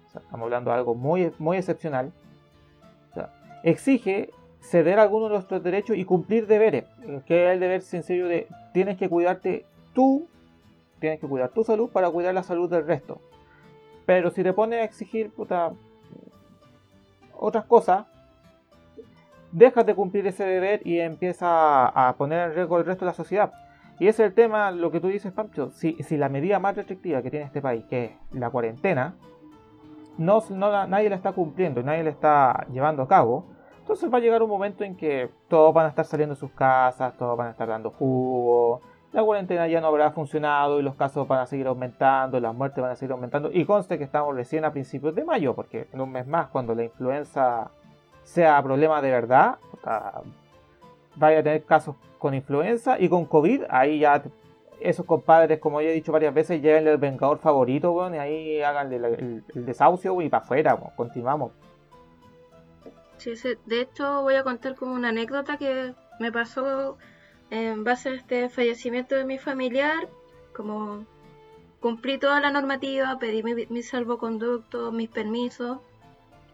estamos 0.06 0.46
hablando 0.46 0.72
de 0.72 0.78
algo 0.78 0.96
muy, 0.96 1.32
muy 1.40 1.58
excepcional, 1.58 2.12
exige 3.64 4.32
ceder 4.62 5.00
algunos 5.00 5.30
de 5.30 5.36
nuestros 5.36 5.64
derechos 5.64 5.98
y 5.98 6.06
cumplir 6.06 6.48
deberes, 6.48 6.86
que 7.26 7.46
es 7.46 7.54
el 7.54 7.60
deber 7.60 7.82
sencillo 7.82 8.28
de 8.28 8.48
tienes 8.74 8.98
que 8.98 9.10
cuidarte 9.10 9.66
tú, 9.94 10.28
tienes 11.00 11.20
que 11.20 11.28
cuidar 11.28 11.50
tu 11.50 11.64
salud 11.64 11.90
para 11.90 12.10
cuidar 12.10 12.34
la 12.34 12.44
salud 12.44 12.70
del 12.70 12.86
resto. 12.86 13.20
Pero 14.06 14.32
si 14.32 14.44
te 14.44 14.54
pones 14.54 14.80
a 14.80 14.84
exigir, 14.84 15.32
puta, 15.32 15.72
otras 17.34 17.66
cosas, 17.66 18.06
dejas 19.52 19.86
de 19.86 19.96
cumplir 19.96 20.28
ese 20.28 20.44
deber 20.44 20.86
y 20.86 21.00
empieza 21.00 21.88
a 21.88 22.16
poner 22.16 22.50
en 22.50 22.56
riesgo 22.56 22.78
el 22.78 22.86
resto 22.86 23.06
de 23.06 23.12
la 23.12 23.16
sociedad. 23.16 23.54
Y 24.00 24.08
ese 24.08 24.24
es 24.24 24.30
el 24.30 24.34
tema, 24.34 24.72
lo 24.72 24.92
que 24.92 25.02
tú 25.02 25.08
dices, 25.08 25.32
Pancho. 25.34 25.72
Si, 25.72 25.96
la 26.18 26.30
medida 26.30 26.60
más 26.60 26.76
restrictiva 26.76 27.22
que 27.22 27.30
tiene 27.30 27.46
este 27.46 27.62
país, 27.62 27.84
que 27.86 28.06
es 28.06 28.12
la 28.32 28.50
cuarentena, 28.50 29.16
no, 30.18 30.42
nadie 30.50 31.10
la 31.10 31.16
está 31.16 31.32
cumpliendo 31.32 31.82
nadie 31.82 32.04
la 32.04 32.10
está 32.10 32.66
llevando 32.74 33.04
a 33.04 33.08
cabo, 33.08 33.46
entonces 33.80 34.12
va 34.14 34.18
a 34.18 34.22
llegar 34.22 34.44
un 34.44 34.50
momento 34.50 34.84
en 34.84 34.96
que 34.96 35.30
todos 35.48 35.74
van 35.74 35.86
a 35.86 35.90
estar 35.90 36.06
saliendo 36.06 36.36
de 36.36 36.40
sus 36.40 36.52
casas, 36.52 37.16
todos 37.18 37.38
van 37.38 37.48
a 37.48 37.52
estar 37.52 37.68
dando 37.68 37.90
jugo, 37.92 38.82
la 39.12 39.24
cuarentena 39.24 39.68
ya 39.68 39.82
no 39.82 39.88
habrá 39.88 40.12
funcionado 40.12 40.80
y 40.80 40.84
los 40.84 40.96
casos 40.96 41.28
van 41.28 41.40
a 41.40 41.46
seguir 41.46 41.68
aumentando, 41.68 42.40
las 42.40 42.54
muertes 42.54 42.82
van 42.82 42.92
a 42.92 42.96
seguir 42.96 43.14
aumentando. 43.14 43.50
Y 43.52 43.66
conste 43.66 43.98
que 43.98 44.04
estamos 44.04 44.36
recién 44.36 44.66
a 44.66 44.72
principios 44.72 45.16
de 45.16 45.24
mayo, 45.24 45.56
porque 45.56 45.88
en 45.92 46.02
un 46.02 46.12
mes 46.12 46.28
más, 46.28 46.50
cuando 46.50 46.76
la 46.76 46.84
influenza 46.84 47.72
sea 48.24 48.62
problema 48.62 49.02
de 49.02 49.10
verdad, 49.10 49.58
vaya 51.20 51.40
a 51.40 51.44
tener 51.44 51.64
casos 51.64 51.96
con 52.18 52.34
influenza 52.34 53.00
y 53.00 53.10
con 53.10 53.26
COVID, 53.26 53.64
ahí 53.70 54.00
ya 54.00 54.24
esos 54.80 55.06
compadres, 55.06 55.60
como 55.60 55.82
ya 55.82 55.90
he 55.90 55.94
dicho 55.94 56.12
varias 56.12 56.34
veces, 56.34 56.62
lleven 56.62 56.88
el 56.88 56.98
vengador 56.98 57.38
favorito, 57.40 58.10
y 58.14 58.18
ahí 58.18 58.62
hagan 58.62 58.92
el, 58.94 59.44
desahucio 59.54 60.20
y 60.22 60.30
para 60.30 60.44
afuera, 60.44 60.80
continuamos. 60.96 61.52
De 63.66 63.82
hecho 63.82 64.22
voy 64.22 64.36
a 64.36 64.44
contar 64.44 64.76
como 64.76 64.94
una 64.94 65.10
anécdota 65.10 65.58
que 65.58 65.94
me 66.22 66.32
pasó 66.32 66.98
en 67.50 67.84
base 67.84 68.10
a 68.10 68.14
este 68.14 68.48
fallecimiento 68.48 69.16
de 69.16 69.26
mi 69.26 69.38
familiar, 69.38 70.08
como 70.56 71.06
cumplí 71.82 72.18
toda 72.18 72.40
la 72.40 72.52
normativa, 72.52 73.18
pedí 73.20 73.44
mi, 73.44 73.84
salvoconducto, 73.84 74.92
mis 74.92 75.10
permisos 75.10 75.80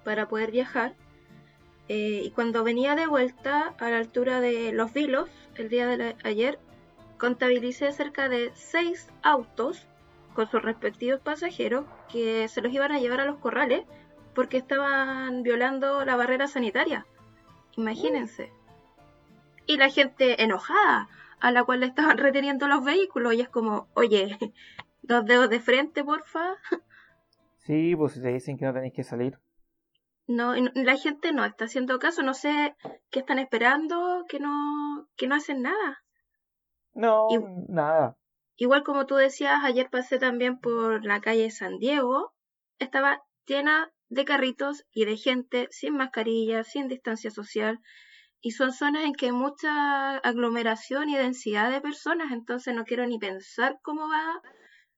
para 0.04 0.28
poder 0.28 0.52
viajar. 0.52 0.94
Eh, 1.88 2.22
y 2.25 2.32
cuando 2.32 2.63
venía 2.63 2.96
de 2.96 3.08
vuelta 3.08 3.75
a 3.80 3.89
la 3.89 3.98
altura 3.98 4.42
de 4.42 4.72
Los 4.72 4.94
Vilos, 4.94 5.30
el 5.56 5.70
día 5.70 5.88
de 5.88 6.15
ayer, 6.24 6.60
contabilicé 7.18 7.92
cerca 7.92 8.27
de 8.27 8.51
seis 8.56 9.10
autos 9.22 9.88
con 10.34 10.48
sus 10.48 10.62
respectivos 10.62 11.22
pasajeros 11.22 11.86
que 12.12 12.48
se 12.48 12.62
los 12.62 12.74
iban 12.74 12.92
a 12.92 13.00
llevar 13.00 13.22
a 13.22 13.25
los 13.25 13.38
corrales 13.38 13.86
porque 14.34 14.58
estaban 14.58 15.44
violando 15.44 16.04
la 16.06 16.15
barrera 16.15 16.48
sanitaria. 16.48 17.06
Imagínense. 17.77 18.51
Y 19.65 19.77
la 19.77 19.89
gente 19.89 20.44
enojada 20.44 21.08
a 21.39 21.51
la 21.51 21.63
cual 21.63 21.80
le 21.82 21.88
estaban 21.88 22.18
reteniendo 22.20 22.68
los 22.68 22.84
vehículos 22.84 23.34
y 23.34 23.42
es 23.42 23.50
como, 23.50 23.88
oye, 23.94 24.38
dos 25.04 25.25
dedos 25.25 25.50
de 25.50 25.60
frente, 25.60 26.04
porfa. 26.04 26.56
Sí, 27.60 27.96
pues 27.96 28.13
si 28.13 28.22
te 28.22 28.30
dicen 28.30 28.58
que 28.58 28.65
no 28.65 28.74
tenéis 28.74 28.94
que 28.94 29.04
salir. 29.04 29.39
No, 30.27 30.55
la 30.55 30.98
gente 30.98 31.34
no 31.34 31.46
está 31.46 31.65
haciendo 31.65 32.00
caso, 32.00 32.24
no 32.24 32.34
sé 32.34 32.75
qué 33.12 33.20
están 33.20 33.39
esperando, 33.39 34.25
que 34.27 34.39
no, 34.39 35.08
que 35.15 35.27
no 35.27 35.36
hacen 35.36 35.62
nada. 35.62 36.03
No, 36.94 37.27
nada. 37.67 38.17
Igual 38.58 38.84
como 38.84 39.05
tú 39.05 39.15
decías, 39.15 39.63
ayer 39.63 39.89
pasé 39.89 40.17
también 40.17 40.60
por 40.60 41.05
la 41.05 41.22
calle 41.22 41.51
San 41.51 41.77
Diego, 41.77 42.34
estaba 42.79 43.24
llena 43.46 43.91
de 44.08 44.25
carritos 44.25 44.86
y 44.91 45.05
de 45.05 45.17
gente 45.17 45.67
sin 45.72 45.96
mascarilla, 45.98 46.63
sin 46.63 46.88
distancia 46.88 47.32
social, 47.32 47.79
y 48.41 48.51
son 48.51 48.72
zonas 48.72 49.03
en 49.03 49.13
que 49.13 49.27
hay 49.27 49.32
mucha 49.32 50.17
aglomeración 50.17 51.10
y 51.10 51.17
densidad 51.17 51.72
de 51.72 51.82
personas, 51.82 52.32
entonces 52.32 52.74
no 52.74 52.86
quiero 52.86 53.05
ni 53.08 53.20
pensar 53.20 53.79
cómo 53.82 54.08
va, 54.08 54.41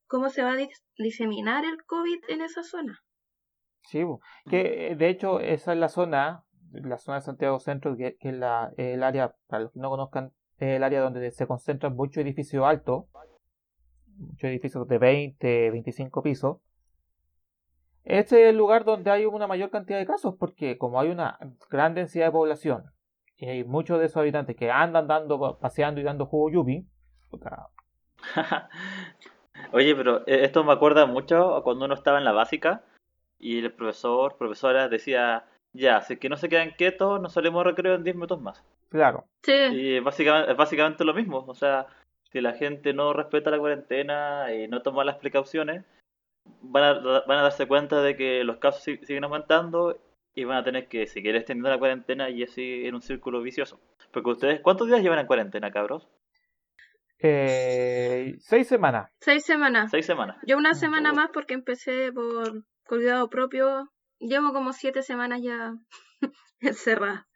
cómo 0.06 0.30
se 0.30 0.44
va 0.44 0.52
a 0.52 0.68
diseminar 0.98 1.66
el 1.66 1.84
COVID 1.86 2.20
en 2.28 2.42
esa 2.42 2.64
zona. 2.64 3.02
Sí, 3.88 4.04
que 4.50 4.96
de 4.98 5.08
hecho 5.08 5.40
esa 5.40 5.72
es 5.72 5.80
la 5.80 5.88
zona, 5.88 6.44
la 6.72 6.98
zona 6.98 7.20
de 7.20 7.22
Santiago 7.22 7.58
Centro, 7.60 7.96
que, 7.96 8.18
es 8.20 8.34
la, 8.34 8.74
el 8.76 9.02
área, 9.02 9.34
para 9.48 9.64
los 9.64 9.72
que 9.72 9.80
no 9.80 9.90
conozcan, 9.90 10.34
es 10.58 10.76
el 10.76 10.84
área 10.84 11.00
donde 11.00 11.32
se 11.32 11.48
concentran 11.48 11.96
muchos 11.96 12.18
edificios 12.18 12.66
altos, 12.66 13.06
muchos 14.18 14.50
edificios 14.50 14.86
de 14.90 14.98
20, 14.98 15.72
25 15.72 16.22
pisos. 16.22 16.58
Este 18.04 18.44
es 18.44 18.50
el 18.50 18.58
lugar 18.58 18.84
donde 18.84 19.10
hay 19.10 19.26
una 19.26 19.48
mayor 19.48 19.70
cantidad 19.70 20.00
de 20.00 20.06
casos, 20.06 20.36
porque 20.38 20.78
como 20.78 21.00
hay 21.00 21.10
una 21.10 21.40
gran 21.70 21.94
densidad 21.94 22.26
de 22.26 22.32
población 22.34 22.92
y 23.38 23.48
hay 23.48 23.64
muchos 23.64 24.00
de 24.00 24.08
esos 24.08 24.18
habitantes 24.18 24.58
que 24.58 24.70
andan 24.70 25.08
dando, 25.08 25.60
paseando 25.60 26.02
y 26.02 26.04
dando 26.04 26.26
jugo 26.26 26.50
yupi, 26.50 26.86
Oye, 29.72 29.96
pero 29.96 30.28
eh, 30.28 30.44
esto 30.44 30.66
me 30.66 30.74
acuerda 30.74 31.06
mucho 31.06 31.56
a 31.56 31.64
cuando 31.64 31.86
uno 31.86 31.94
estaba 31.94 32.18
en 32.18 32.26
la 32.26 32.34
básica 32.34 32.84
y 33.40 33.60
el 33.60 33.72
profesor, 33.72 34.38
profesora 34.38 34.90
decía, 34.90 35.46
ya, 35.74 36.02
si 36.02 36.14
es 36.14 36.20
que 36.20 36.30
no 36.30 36.38
se 36.38 36.50
quedan 36.50 36.72
quietos, 36.72 37.22
nos 37.22 37.34
salimos 37.34 37.62
a 37.62 37.70
recreo 37.70 37.96
en 37.96 38.04
10 38.04 38.16
minutos 38.16 38.42
más. 38.42 38.64
Claro. 38.90 39.26
Sí. 39.44 39.54
Y 39.54 40.00
básicamente, 40.00 40.52
es 40.52 40.58
básicamente 40.58 41.06
lo 41.06 41.14
mismo. 41.14 41.46
O 41.48 41.54
sea, 41.54 41.88
si 42.32 42.42
la 42.42 42.54
gente 42.54 42.94
no 42.94 43.14
respeta 43.14 43.52
la 43.52 43.60
cuarentena 43.60 44.54
y 44.54 44.68
no 44.68 44.82
toma 44.82 45.04
las 45.04 45.18
precauciones, 45.18 45.86
van 46.62 46.84
a, 46.84 46.94
van 47.28 47.40
a 47.40 47.44
darse 47.44 47.68
cuenta 47.68 48.02
de 48.02 48.16
que 48.16 48.44
los 48.44 48.58
casos 48.58 48.84
siguen 48.84 49.24
aumentando 49.24 50.00
y 50.34 50.44
van 50.46 50.58
a 50.58 50.64
tener 50.64 50.88
que 50.88 51.08
seguir 51.08 51.36
extendiendo 51.36 51.70
la 51.70 51.80
cuarentena 51.80 52.30
y 52.30 52.44
así 52.44 52.86
en 52.86 52.96
un 52.96 53.02
círculo 53.02 53.42
vicioso. 53.42 53.80
Porque 54.12 54.30
ustedes, 54.30 54.62
¿cuántos 54.62 54.88
días 54.88 55.02
llevan 55.02 55.20
en 55.20 55.28
cuarentena, 55.28 55.72
cabros? 55.72 56.08
Eh, 57.20 58.36
seis 58.40 58.68
semanas. 58.68 59.12
Seis 59.20 59.44
semanas. 59.44 59.90
Seis 59.92 60.06
semanas. 60.06 60.38
Yo 60.46 60.58
una 60.58 60.76
semana 60.76 61.12
más 61.12 61.30
porque 61.34 61.56
empecé 61.56 62.12
por 62.14 62.64
cuidado 62.88 63.30
propio. 63.30 63.90
Llevo 64.20 64.54
como 64.54 64.74
siete 64.74 65.04
semanas 65.04 65.42
ya 65.42 65.76
encerrada. 66.60 67.28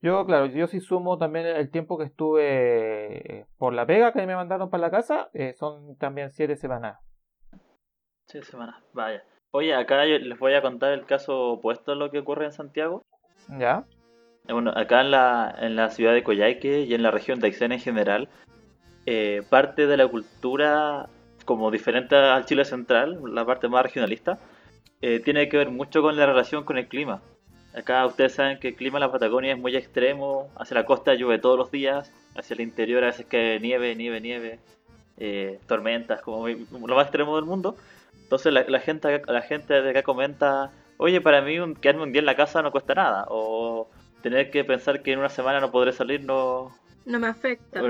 Yo, 0.00 0.26
claro, 0.26 0.46
yo 0.46 0.66
sí 0.66 0.80
sumo 0.80 1.16
también 1.16 1.46
el 1.46 1.70
tiempo 1.70 1.96
que 1.96 2.04
estuve 2.04 3.46
por 3.56 3.72
la 3.72 3.86
pega 3.86 4.12
que 4.12 4.26
me 4.26 4.36
mandaron 4.36 4.68
para 4.68 4.82
la 4.82 4.90
casa, 4.90 5.30
eh, 5.32 5.54
son 5.54 5.96
también 5.96 6.30
siete 6.30 6.56
semanas. 6.56 6.98
Siete 8.26 8.46
semanas, 8.46 8.82
vaya. 8.92 9.24
Oye, 9.50 9.74
acá 9.74 10.04
les 10.04 10.38
voy 10.38 10.52
a 10.54 10.60
contar 10.62 10.92
el 10.92 11.06
caso 11.06 11.52
opuesto 11.52 11.92
a 11.92 11.94
lo 11.94 12.10
que 12.10 12.18
ocurre 12.18 12.44
en 12.44 12.52
Santiago. 12.52 13.02
¿Ya? 13.48 13.86
Bueno, 14.46 14.72
acá 14.76 15.00
en 15.00 15.10
la, 15.10 15.54
en 15.58 15.74
la 15.74 15.88
ciudad 15.88 16.12
de 16.12 16.22
Coyhaique 16.22 16.82
y 16.82 16.92
en 16.92 17.02
la 17.02 17.10
región 17.10 17.40
de 17.40 17.46
Aysén 17.46 17.72
en 17.72 17.80
general, 17.80 18.28
eh, 19.06 19.42
parte 19.48 19.86
de 19.86 19.96
la 19.96 20.06
cultura 20.06 21.08
como 21.46 21.70
diferente 21.70 22.14
al 22.16 22.44
Chile 22.44 22.64
central, 22.64 23.20
la 23.24 23.46
parte 23.46 23.68
más 23.68 23.84
regionalista, 23.84 24.38
eh, 25.06 25.20
tiene 25.20 25.50
que 25.50 25.58
ver 25.58 25.68
mucho 25.68 26.00
con 26.00 26.16
la 26.16 26.24
relación 26.24 26.64
con 26.64 26.78
el 26.78 26.88
clima. 26.88 27.20
Acá 27.74 28.06
ustedes 28.06 28.32
saben 28.32 28.58
que 28.58 28.68
el 28.68 28.74
clima 28.74 28.96
en 28.96 29.02
la 29.02 29.12
Patagonia 29.12 29.52
es 29.52 29.58
muy 29.58 29.76
extremo, 29.76 30.48
hacia 30.56 30.76
la 30.76 30.86
costa 30.86 31.12
llueve 31.12 31.38
todos 31.38 31.58
los 31.58 31.70
días, 31.70 32.10
hacia 32.34 32.54
el 32.54 32.62
interior 32.62 33.04
a 33.04 33.08
veces 33.08 33.26
que 33.26 33.58
nieve, 33.60 33.94
nieve, 33.96 34.22
nieve, 34.22 34.60
eh, 35.18 35.60
tormentas, 35.66 36.22
como 36.22 36.48
lo 36.48 36.94
más 36.94 37.04
extremo 37.04 37.36
del 37.36 37.44
mundo. 37.44 37.76
Entonces 38.22 38.50
la, 38.50 38.80
gente, 38.80 39.20
la 39.26 39.42
gente 39.42 39.82
de 39.82 39.90
acá 39.90 40.02
comenta, 40.02 40.72
oye, 40.96 41.20
para 41.20 41.42
mí 41.42 41.58
quedarme 41.82 42.04
un 42.04 42.12
día 42.12 42.20
en 42.20 42.26
la 42.26 42.36
casa 42.36 42.62
no 42.62 42.70
cuesta 42.70 42.94
nada, 42.94 43.26
o 43.28 43.90
tener 44.22 44.50
que 44.50 44.64
pensar 44.64 45.02
que 45.02 45.12
en 45.12 45.18
una 45.18 45.28
semana 45.28 45.60
no 45.60 45.70
podré 45.70 45.92
salir 45.92 46.24
no, 46.24 46.74
no 47.04 47.18
me 47.18 47.26
afecta. 47.26 47.82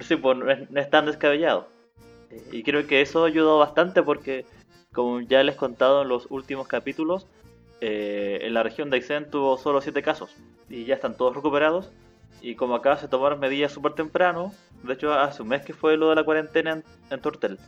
Sí, 0.00 0.16
pues 0.16 0.38
no 0.38 0.80
es, 0.80 0.90
tan 0.90 1.04
descabellado. 1.04 1.68
Y 2.50 2.62
creo 2.62 2.86
que 2.86 3.02
eso 3.02 3.24
ayudó 3.24 3.58
bastante 3.58 4.02
porque, 4.02 4.46
como 4.96 5.20
ya 5.20 5.42
les 5.42 5.56
he 5.56 5.58
contado 5.58 6.02
en 6.02 6.08
los 6.08 6.26
últimos 6.30 6.66
capítulos, 6.66 7.26
eh, 7.82 8.38
en 8.40 8.54
la 8.54 8.62
región 8.62 8.88
de 8.88 8.96
Aysén 8.96 9.30
tuvo 9.30 9.58
solo 9.58 9.82
7 9.82 10.02
casos 10.02 10.34
y 10.70 10.86
ya 10.86 10.94
están 10.94 11.18
todos 11.18 11.36
recuperados. 11.36 11.92
Y 12.40 12.54
como 12.54 12.74
acá 12.74 12.96
se 12.96 13.06
tomaron 13.06 13.38
medidas 13.38 13.72
súper 13.72 13.92
temprano, 13.92 14.54
de 14.82 14.94
hecho 14.94 15.12
hace 15.12 15.42
un 15.42 15.48
mes 15.48 15.62
que 15.62 15.74
fue 15.74 15.98
lo 15.98 16.08
de 16.08 16.14
la 16.14 16.24
cuarentena 16.24 16.82
en, 17.10 17.20
Tortel. 17.20 17.58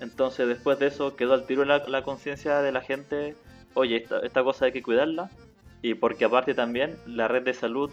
Entonces 0.00 0.48
después 0.48 0.78
de 0.78 0.86
eso 0.86 1.16
quedó 1.16 1.34
al 1.34 1.44
tiro 1.44 1.66
la, 1.66 1.86
la 1.86 2.02
conciencia 2.02 2.62
de 2.62 2.72
la 2.72 2.80
gente, 2.80 3.36
oye, 3.74 3.96
esta, 3.96 4.20
esta 4.20 4.42
cosa 4.42 4.64
hay 4.64 4.72
que 4.72 4.82
cuidarla. 4.82 5.30
Y 5.82 5.94
porque 5.94 6.24
aparte 6.24 6.54
también 6.54 6.96
la 7.06 7.28
red 7.28 7.42
de 7.42 7.52
salud 7.52 7.90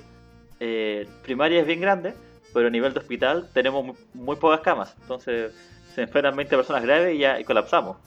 eh, 0.62 1.10
primaria 1.24 1.60
es 1.60 1.68
bien 1.68 1.82
grande, 1.82 2.14
pero 2.54 2.68
a 2.68 2.72
nivel 2.72 2.94
de 2.94 3.00
hospital 3.00 3.50
tenemos 3.54 3.98
muy, 4.14 4.38
pocas 4.38 4.62
camas. 4.62 4.96
Entonces 5.02 5.54
se 5.94 6.04
enferman 6.04 6.38
20 6.38 6.56
personas 6.56 6.84
graves 6.84 7.16
y 7.16 7.20
ya 7.20 7.44
colapsamos. 7.44 7.98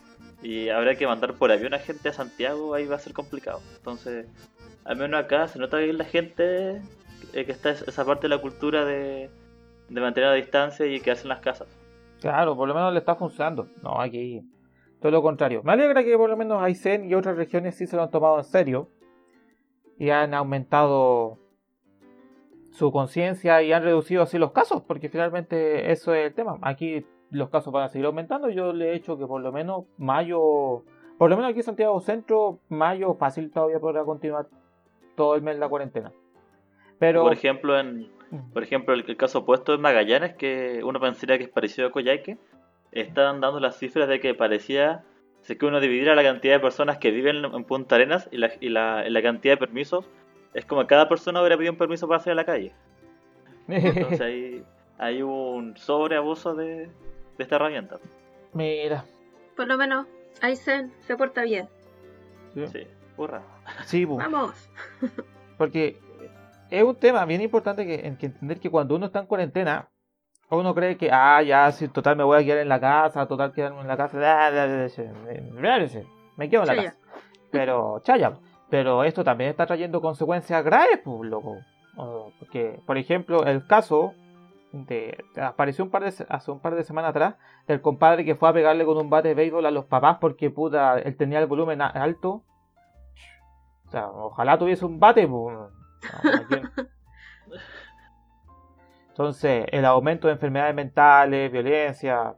Y 0.43 0.71
habrá 0.71 0.95
que 0.95 1.07
mandar 1.07 1.35
por 1.35 1.53
avión 1.53 1.75
a 1.75 1.79
gente 1.79 2.09
a 2.09 2.13
Santiago, 2.13 2.75
ahí 2.75 2.87
va 2.87 2.97
a 2.97 3.01
ser 3.01 3.13
complicado. 3.13 3.61
Entonces, 3.77 4.27
al 4.85 4.97
menos 4.97 5.21
acá 5.21 5.49
se 5.49 5.59
nota 5.59 5.79
que 5.79 5.93
la 5.93 6.05
gente 6.05 6.81
eh, 7.33 7.45
que 7.45 7.53
está 7.53 7.71
esa 7.71 8.05
parte 8.05 8.23
de 8.23 8.29
la 8.31 8.41
cultura 8.41 8.85
de, 8.85 9.31
mantener 9.89 10.31
la 10.31 10.35
distancia 10.35 10.87
y 10.87 11.01
quedarse 11.01 11.23
en 11.25 11.31
las 11.31 11.41
casas. 11.41 11.69
Claro, 12.21 12.57
por 12.57 12.69
lo 12.69 12.75
menos 12.75 12.93
le 12.93 12.99
está 12.99 13.15
funcionando. 13.15 13.69
No, 13.83 14.01
aquí 14.01 14.43
todo 15.01 15.13
lo 15.13 15.23
contrario. 15.23 15.63
Me 15.63 15.73
alegra 15.73 16.05
que 16.05 16.17
por 16.17 16.29
lo 16.29 16.37
menos 16.37 16.63
Aysén 16.63 17.09
y 17.09 17.15
otras 17.15 17.37
regiones 17.37 17.77
sí 17.77 17.87
se 17.87 17.97
lo 17.97 18.03
han 18.03 18.11
tomado 18.11 18.39
en 18.39 18.45
serio 18.45 18.89
y 19.99 20.11
han 20.11 20.35
aumentado 20.35 21.39
su 22.73 22.91
conciencia 22.93 23.63
y 23.63 23.73
han 23.73 23.83
reducido 23.83 24.23
así 24.23 24.39
los 24.39 24.53
casos, 24.53 24.83
porque 24.83 25.09
finalmente 25.09 25.93
eso 25.93 26.15
es 26.15 26.27
el 26.27 26.35
tema. 26.35 26.59
Aquí 26.63 27.05
los 27.31 27.49
casos 27.51 27.73
van 27.73 27.85
a 27.85 27.89
seguir 27.89 28.07
aumentando. 28.07 28.51
Yo 28.51 28.73
le 28.73 28.91
he 28.91 28.95
hecho 28.95 29.19
que 29.19 29.27
por 29.27 29.41
lo 29.41 29.53
menos 29.53 29.85
mayo, 29.99 30.83
por 31.19 31.31
lo 31.31 31.37
menos 31.37 31.51
aquí 31.51 31.61
en 31.61 31.65
Santiago 31.65 32.01
Centro, 32.01 32.59
mayo 32.69 33.15
fácil 33.15 33.51
todavía 33.51 33.79
podrá 33.79 34.05
continuar 34.05 34.47
todo 35.17 35.35
el 35.35 35.43
mes 35.43 35.59
la 35.59 35.69
cuarentena. 35.69 36.13
Pero 36.99 37.23
por 37.23 37.33
ejemplo, 37.33 37.79
en 37.79 38.09
por 38.53 38.63
ejemplo 38.63 38.95
el, 38.95 39.17
caso 39.17 39.41
opuesto 39.41 39.75
en 39.75 39.81
Magallanes, 39.81 40.35
que 40.35 40.83
uno 40.85 41.01
pensaría 41.01 41.39
que 41.39 41.45
es 41.45 41.51
parecido 41.51 41.89
a 41.89 41.91
Coyhaique, 41.91 42.39
están 42.93 43.41
dando 43.41 43.61
las 43.61 43.79
cifras 43.79 44.09
de 44.09 44.21
que 44.21 44.35
parecía 44.35 45.05
si 45.43 45.57
que 45.57 45.67
uno 45.67 45.81
dividiera 45.81 46.15
la 46.15 46.23
cantidad 46.23 46.55
de 46.55 46.61
personas 46.61 46.99
que 46.99 47.11
viven 47.11 47.45
en 47.45 47.65
Punta 47.65 47.95
Arenas 47.95 48.29
y 48.31 48.37
la, 48.37 48.51
y 48.61 48.69
la, 48.69 49.09
la 49.09 49.23
cantidad 49.23 49.55
de 49.55 49.59
permisos 49.59 50.09
es 50.53 50.67
como 50.67 50.87
cada 50.87 51.09
persona 51.09 51.41
hubiera 51.41 51.57
pedido 51.57 51.73
un 51.73 51.79
permiso 51.79 52.07
para 52.09 52.21
salir 52.21 52.33
a 52.33 52.43
la 52.43 52.45
calle. 52.45 52.73
Entonces 53.69 54.21
hay, 54.21 54.65
hay 54.99 55.23
un 55.23 55.77
sobreabuso 55.77 56.55
de, 56.55 56.91
de 57.41 57.45
esta 57.45 57.57
herramienta. 57.57 57.99
Mira. 58.53 59.05
Por 59.57 59.67
lo 59.67 59.77
menos 59.77 60.07
Aizen 60.41 60.93
se 61.01 61.17
porta 61.17 61.43
bien. 61.43 61.69
Sí, 62.55 62.67
sí 62.69 62.87
hurra. 63.21 63.43
Sí, 63.85 64.05
Vamos. 64.05 64.69
Porque 65.59 66.01
es 66.71 66.83
un 66.83 66.97
tema 66.97 67.25
bien 67.25 67.43
importante 67.43 67.87
que, 67.87 68.17
que, 68.17 68.27
entender 68.27 68.61
que 68.61 68.71
cuando 68.71 68.97
uno 68.97 69.07
está 69.07 69.21
en 69.21 69.27
cuarentena, 69.27 69.89
uno 70.49 70.75
cree 70.75 70.97
que, 70.97 71.11
ah, 71.13 71.43
ya, 71.43 71.71
si 71.71 71.89
total 71.89 72.17
me 72.17 72.25
voy 72.25 72.41
a 72.41 72.45
quedar 72.45 72.59
en 72.59 72.69
la 72.69 72.81
casa, 72.81 73.27
total 73.27 73.53
quedarme 73.53 73.83
en 73.83 73.89
la 73.89 73.97
casa, 73.97 74.17
me 76.37 76.49
quedo 76.51 76.63
en 76.63 76.69
la 76.69 76.77
casa. 76.77 76.97
Pero, 77.51 78.01
chaya, 78.03 78.33
pero 78.69 79.05
esto 79.05 79.23
también 79.23 79.51
está 79.51 79.67
trayendo 79.67 80.01
consecuencias 80.01 80.65
graves, 80.65 81.01
pues, 81.05 81.31
loco. 81.31 81.59
Porque, 82.39 82.81
por 82.87 82.97
ejemplo, 82.97 83.45
el 83.45 83.67
caso 83.67 84.15
de, 84.73 85.25
apareció 85.41 85.85
un 85.85 85.91
par 85.91 86.05
de, 86.05 86.27
hace 86.29 86.51
un 86.51 86.61
par 86.61 86.75
de 86.75 86.85
semanas 86.85 87.11
atrás 87.11 87.35
del 87.67 87.81
compadre 87.81 88.25
que 88.25 88.37
fue 88.37 88.49
a 88.49 88.53
pegarle 88.53 88.85
con 88.85 88.97
un 88.97 89.11
bate 89.11 89.29
de 89.29 89.35
béisbol 89.35 89.67
a 89.67 89.71
los 89.71 89.87
papás 89.87 90.19
porque 90.21 90.51
puta, 90.51 90.99
él 90.99 91.17
tenía 91.17 91.39
el 91.41 91.47
volumen 91.47 91.83
alto. 91.83 92.45
O 93.87 93.91
sea, 93.91 94.09
ojalá 94.09 94.59
tuviese 94.59 94.85
un 94.85 95.01
bate, 95.01 95.27
pues. 95.27 95.57
Entonces, 99.09 99.67
el 99.71 99.85
aumento 99.85 100.29
de 100.29 100.35
enfermedades 100.35 100.75
mentales, 100.75 101.51
violencia, 101.53 102.37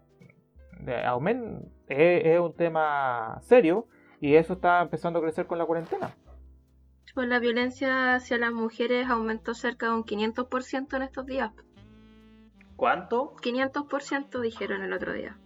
aumento, 1.04 1.68
es, 1.86 2.40
un 2.40 2.54
tema 2.54 3.38
serio 3.42 3.86
y 4.20 4.34
eso 4.34 4.54
está 4.54 4.80
empezando 4.80 5.18
a 5.18 5.22
crecer 5.22 5.46
con 5.46 5.58
la 5.58 5.66
cuarentena. 5.66 6.14
Pues 7.14 7.28
la 7.28 7.38
violencia 7.38 8.14
hacia 8.14 8.38
las 8.38 8.52
mujeres 8.52 9.08
aumentó 9.08 9.54
cerca 9.54 9.86
de 9.86 9.92
un 9.92 10.04
500% 10.04 10.96
en 10.96 11.02
estos 11.02 11.26
días. 11.26 11.52
¿Cuánto? 12.82 13.36
500% 13.36 14.40
dijeron 14.40 14.82
el 14.82 14.92
otro 14.92 15.12
día. 15.12 15.38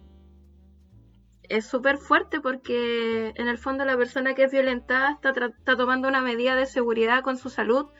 Es 1.43 1.67
súper 1.67 1.97
fuerte 1.97 2.41
porque 2.41 3.31
en 3.35 3.47
el 3.47 3.59
fondo 3.59 3.85
la 3.85 3.95
persona 3.95 4.33
que 4.33 4.45
es 4.45 4.51
violentada 4.51 5.11
está, 5.11 5.29
está 5.45 5.77
tomando 5.77 6.07
una 6.07 6.21
medida 6.21 6.55
de 6.55 6.65
seguridad 6.65 7.21
con 7.21 7.37
su 7.37 7.49
salud, 7.49 7.91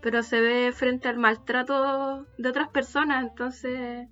pero 0.00 0.22
se 0.22 0.40
ve 0.40 0.72
frente 0.72 1.08
al 1.08 1.18
maltrato 1.18 2.24
de 2.38 2.48
otras 2.48 2.70
personas. 2.70 3.22
Entonces, 3.22 4.08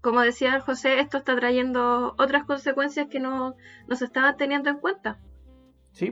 como 0.00 0.22
decía 0.22 0.58
José, 0.60 1.00
esto 1.00 1.18
está 1.18 1.36
trayendo 1.36 2.14
otras 2.16 2.46
consecuencias 2.46 3.08
que 3.08 3.20
no, 3.20 3.56
no 3.88 3.94
se 3.94 4.06
estaban 4.06 4.38
teniendo 4.38 4.70
en 4.70 4.78
cuenta. 4.78 5.18
Sí, 5.92 6.10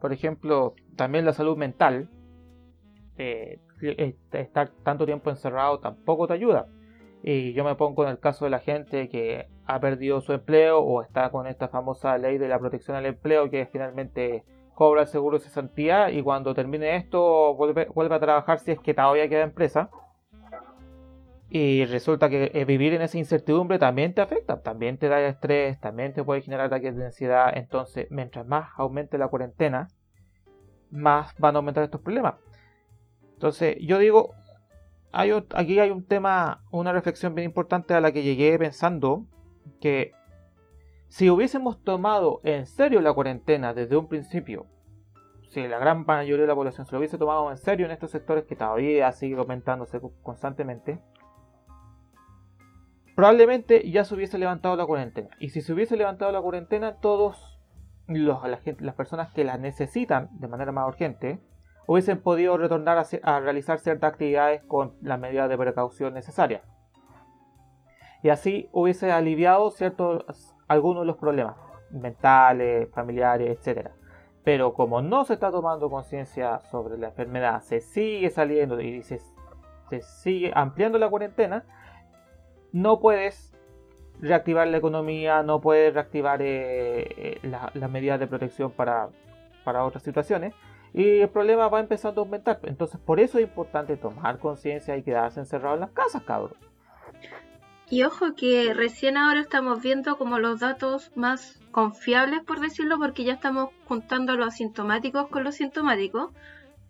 por 0.00 0.14
ejemplo, 0.14 0.74
también 0.96 1.26
la 1.26 1.34
salud 1.34 1.58
mental. 1.58 2.08
Eh, 3.18 3.60
estar 4.32 4.70
tanto 4.84 5.04
tiempo 5.04 5.28
encerrado 5.28 5.80
tampoco 5.80 6.26
te 6.26 6.32
ayuda. 6.32 6.66
Y 7.22 7.52
yo 7.52 7.64
me 7.64 7.74
pongo 7.74 8.04
en 8.04 8.10
el 8.10 8.18
caso 8.18 8.46
de 8.46 8.50
la 8.50 8.60
gente 8.60 9.08
que 9.08 9.46
ha 9.66 9.78
perdido 9.80 10.20
su 10.20 10.32
empleo 10.32 10.80
o 10.80 11.02
está 11.02 11.30
con 11.30 11.46
esta 11.46 11.68
famosa 11.68 12.16
ley 12.16 12.38
de 12.38 12.48
la 12.48 12.58
protección 12.58 12.96
al 12.96 13.06
empleo 13.06 13.50
que 13.50 13.66
finalmente 13.66 14.44
cobra 14.74 15.02
el 15.02 15.08
seguro 15.08 15.38
de 15.38 15.44
cesantía 15.44 16.10
y 16.10 16.22
cuando 16.22 16.54
termine 16.54 16.96
esto 16.96 17.54
vuelve, 17.54 17.86
vuelve 17.94 18.14
a 18.14 18.20
trabajar 18.20 18.58
si 18.60 18.70
es 18.70 18.80
que 18.80 18.94
todavía 18.94 19.28
queda 19.28 19.42
empresa. 19.42 19.90
Y 21.50 21.84
resulta 21.84 22.30
que 22.30 22.52
eh, 22.54 22.64
vivir 22.64 22.94
en 22.94 23.02
esa 23.02 23.18
incertidumbre 23.18 23.78
también 23.78 24.14
te 24.14 24.20
afecta, 24.20 24.62
también 24.62 24.98
te 24.98 25.08
da 25.08 25.20
estrés, 25.20 25.80
también 25.80 26.14
te 26.14 26.22
puede 26.22 26.42
generar 26.42 26.66
ataques 26.66 26.96
de 26.96 27.06
ansiedad. 27.06 27.52
Entonces, 27.54 28.06
mientras 28.10 28.46
más 28.46 28.70
aumente 28.76 29.18
la 29.18 29.26
cuarentena, 29.28 29.88
más 30.90 31.34
van 31.38 31.56
a 31.56 31.58
aumentar 31.58 31.82
estos 31.82 32.00
problemas. 32.00 32.36
Entonces, 33.34 33.76
yo 33.80 33.98
digo, 33.98 34.34
aquí 35.12 35.78
hay 35.78 35.90
un 35.90 36.04
tema, 36.04 36.62
una 36.70 36.92
reflexión 36.92 37.34
bien 37.34 37.46
importante 37.46 37.94
a 37.94 38.00
la 38.00 38.12
que 38.12 38.22
llegué 38.22 38.58
pensando 38.58 39.26
que 39.80 40.12
si 41.08 41.28
hubiésemos 41.28 41.82
tomado 41.82 42.40
en 42.44 42.66
serio 42.66 43.00
la 43.00 43.12
cuarentena 43.12 43.74
desde 43.74 43.96
un 43.96 44.08
principio, 44.08 44.66
si 45.48 45.66
la 45.66 45.78
gran 45.78 46.06
mayoría 46.06 46.42
de 46.42 46.46
la 46.46 46.54
población 46.54 46.86
se 46.86 46.92
lo 46.92 46.98
hubiese 46.98 47.18
tomado 47.18 47.50
en 47.50 47.56
serio 47.56 47.86
en 47.86 47.92
estos 47.92 48.12
sectores 48.12 48.44
que 48.44 48.54
todavía 48.54 49.10
sigue 49.10 49.36
aumentándose 49.36 50.00
constantemente, 50.22 51.00
probablemente 53.16 53.90
ya 53.90 54.04
se 54.04 54.14
hubiese 54.14 54.38
levantado 54.38 54.76
la 54.76 54.86
cuarentena. 54.86 55.30
Y 55.40 55.48
si 55.48 55.60
se 55.60 55.72
hubiese 55.72 55.96
levantado 55.96 56.30
la 56.30 56.40
cuarentena, 56.40 57.00
todos 57.00 57.58
las 58.06 58.94
personas 58.94 59.32
que 59.32 59.42
la 59.42 59.58
necesitan 59.58 60.28
de 60.38 60.46
manera 60.46 60.70
más 60.70 60.86
urgente 60.86 61.40
hubiesen 61.90 62.20
podido 62.20 62.56
retornar 62.56 63.04
a, 63.24 63.40
realizar 63.40 63.80
ciertas 63.80 64.12
actividades 64.12 64.62
con 64.62 64.94
las 65.02 65.18
medidas 65.18 65.48
de 65.48 65.58
precaución 65.58 66.14
necesarias. 66.14 66.62
Y 68.22 68.28
así 68.28 68.68
hubiese 68.70 69.10
aliviado 69.10 69.72
ciertos, 69.72 70.54
algunos 70.68 71.02
de 71.02 71.06
los 71.08 71.16
problemas 71.16 71.56
mentales, 71.90 72.88
familiares, 72.92 73.58
etc. 73.58 73.88
Pero 74.44 74.72
como 74.72 75.02
no 75.02 75.24
se 75.24 75.34
está 75.34 75.50
tomando 75.50 75.90
conciencia 75.90 76.60
sobre 76.60 76.96
la 76.96 77.08
enfermedad, 77.08 77.60
se 77.60 77.80
sigue 77.80 78.30
saliendo 78.30 78.80
y 78.80 79.02
se, 79.02 79.18
sigue 80.00 80.52
ampliando 80.54 80.96
la 80.96 81.08
cuarentena, 81.08 81.64
no 82.70 83.00
puedes 83.00 83.52
reactivar 84.20 84.68
la 84.68 84.76
economía, 84.76 85.42
no 85.42 85.60
puedes 85.60 85.92
reactivar 85.92 86.40
eh, 86.40 87.40
eh, 87.40 87.40
las 87.42 87.90
medidas 87.90 88.20
de 88.20 88.28
protección 88.28 88.70
para, 88.70 89.08
para 89.64 89.84
otras 89.84 90.04
situaciones 90.04 90.54
y 90.92 91.20
el 91.20 91.28
problema 91.28 91.68
va 91.68 91.80
empezando 91.80 92.20
a 92.20 92.24
aumentar. 92.24 92.60
Entonces, 92.64 93.00
por 93.00 93.20
eso 93.20 93.38
es 93.38 93.44
importante 93.44 93.96
tomar 93.96 94.38
conciencia 94.38 94.96
y 94.96 95.02
quedarse 95.02 95.40
encerrado 95.40 95.74
en 95.74 95.80
las 95.80 95.90
casas, 95.90 96.22
cabrón. 96.22 96.56
Y 97.88 98.04
ojo 98.04 98.34
que 98.36 98.72
recién 98.72 99.16
ahora 99.16 99.40
estamos 99.40 99.82
viendo 99.82 100.16
como 100.16 100.38
los 100.38 100.60
datos 100.60 101.10
más 101.16 101.60
confiables, 101.72 102.42
por 102.44 102.60
decirlo, 102.60 102.98
porque 102.98 103.24
ya 103.24 103.34
estamos 103.34 103.70
juntando 103.86 104.36
los 104.36 104.48
asintomáticos 104.48 105.28
con 105.28 105.42
los 105.42 105.56
sintomáticos. 105.56 106.30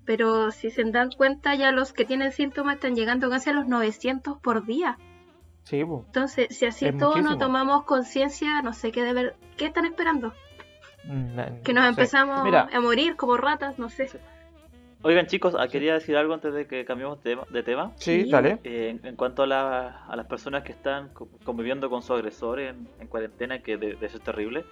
Pero 0.05 0.51
si 0.51 0.71
se 0.71 0.85
dan 0.85 1.11
cuenta, 1.11 1.55
ya 1.55 1.73
los 1.73 1.93
que 1.93 2.05
tienen 2.05 2.33
síntomas 2.33 2.77
están 2.77 2.97
llegando 2.97 3.31
casi 3.31 3.51
a 3.51 3.53
los 3.53 3.67
900 3.67 4.39
por 4.41 4.67
día. 4.67 4.99
Sí, 5.65 5.81
Entonces, 5.81 6.49
si 6.51 6.67
así 6.67 6.91
todos 6.93 7.23
no 7.23 7.39
tomamos 7.39 7.85
conciencia, 7.85 8.61
no 8.63 8.73
sé 8.73 8.93
qué 8.93 9.03
deber, 9.03 9.37
¿qué 9.57 9.67
están 9.67 9.85
esperando? 9.85 10.33
Mm, 11.05 11.63
que 11.65 11.73
nos 11.73 11.87
empezamos 11.87 12.41
a 12.53 12.81
morir 12.81 13.17
como 13.17 13.37
ratas, 13.37 13.79
no 13.79 13.89
sé. 13.89 14.09
Oigan 15.03 15.27
chicos, 15.27 15.57
ah, 15.59 15.67
quería 15.69 15.95
decir 15.95 16.15
algo 16.17 16.35
antes 16.35 16.53
de 16.53 16.67
que 16.67 16.85
cambiemos 16.85 17.23
de 17.23 17.63
tema. 17.63 17.93
Sí, 17.97 18.31
dale. 18.31 18.59
Eh, 18.65 18.99
en, 19.03 19.17
cuanto 19.17 19.45
a, 19.45 19.47
las 19.47 20.27
personas 20.27 20.63
que 20.63 20.73
están 20.73 21.11
conviviendo 21.43 21.89
con 21.89 22.03
su 22.03 22.13
agresor 22.13 22.61
en, 22.61 22.87
cuarentena, 23.09 23.61
que 23.61 23.79
de, 23.79 23.97
eso 24.03 24.19
es 24.19 24.23
terrible, 24.23 24.67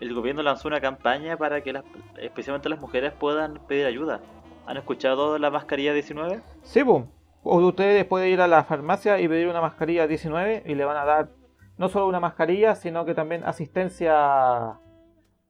el 0.00 0.14
gobierno 0.14 0.42
lanzó 0.42 0.68
una 0.68 0.80
campaña 0.80 1.36
para 1.36 1.60
que 1.60 1.74
las, 1.74 1.84
especialmente 2.18 2.70
las 2.70 2.80
mujeres 2.80 3.12
puedan 3.12 3.60
pedir 3.68 3.84
ayuda. 3.84 4.20
¿Han 4.66 4.78
escuchado 4.78 5.38
la 5.38 5.50
mascarilla 5.50 5.92
19? 5.92 6.40
Sí, 6.62 6.82
boom. 6.82 7.10
O 7.42 7.58
ustedes 7.58 8.06
pueden 8.06 8.32
ir 8.32 8.40
a 8.40 8.48
la 8.48 8.64
farmacia 8.64 9.20
y 9.20 9.28
pedir 9.28 9.48
una 9.48 9.60
mascarilla 9.60 10.06
19 10.06 10.62
y 10.64 10.74
le 10.74 10.84
van 10.86 10.96
a 10.96 11.04
dar 11.04 11.28
no 11.76 11.90
solo 11.90 12.06
una 12.06 12.20
mascarilla, 12.20 12.74
sino 12.74 13.04
que 13.04 13.14
también 13.14 13.44
asistencia 13.44 14.78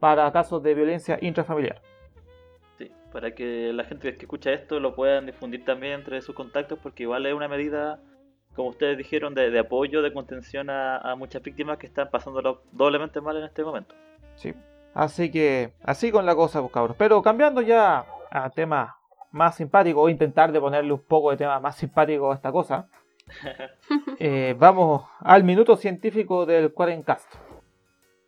para 0.05 0.31
casos 0.31 0.63
de 0.63 0.75
violencia 0.75 1.17
intrafamiliar. 1.23 1.81
Sí, 2.77 2.93
para 3.11 3.35
que 3.35 3.73
la 3.73 3.85
gente 3.85 4.15
que 4.15 4.25
escucha 4.25 4.53
esto 4.53 4.79
lo 4.79 4.95
puedan 4.95 5.25
difundir 5.25 5.65
también 5.65 5.95
entre 5.95 6.21
sus 6.21 6.35
contactos, 6.35 6.79
porque 6.83 7.05
igual 7.05 7.25
es 7.25 7.33
una 7.33 7.49
medida, 7.49 8.01
como 8.55 8.69
ustedes 8.69 8.99
dijeron, 8.99 9.35
de, 9.35 9.59
apoyo, 9.59 10.03
de 10.03 10.13
contención 10.13 10.69
a, 10.69 11.15
muchas 11.17 11.43
víctimas 11.43 11.79
que 11.79 11.87
están 11.87 12.11
pasándolo 12.11 12.61
doblemente 12.71 13.23
mal 13.23 13.39
en 13.39 13.45
este 13.45 13.65
momento. 13.65 13.95
Sí, 14.35 14.53
así 14.93 15.31
que 15.31 15.73
así 15.83 16.13
con 16.13 16.27
la 16.27 16.35
cosa, 16.35 16.61
pues 16.61 16.71
cabros. 16.71 16.99
Pero 16.99 17.23
cambiando 17.23 17.63
ya 17.63 18.05
a 18.31 18.51
temas 18.51 18.91
más 19.31 19.57
simpáticos, 19.57 20.05
o 20.05 20.11
intentar 20.11 20.53
de 20.53 20.61
ponerle 20.61 20.93
un 20.93 21.01
poco 21.01 21.31
de 21.31 21.39
tema 21.39 21.59
más 21.61 21.77
simpático 21.77 22.31
a 22.31 22.35
esta 22.35 22.53
cosa. 22.53 22.89
Eh, 24.19 24.55
vamos 24.59 25.05
al 25.21 25.45
minuto 25.45 25.77
científico 25.77 26.47
del 26.47 26.73
Quarencast, 26.73 27.35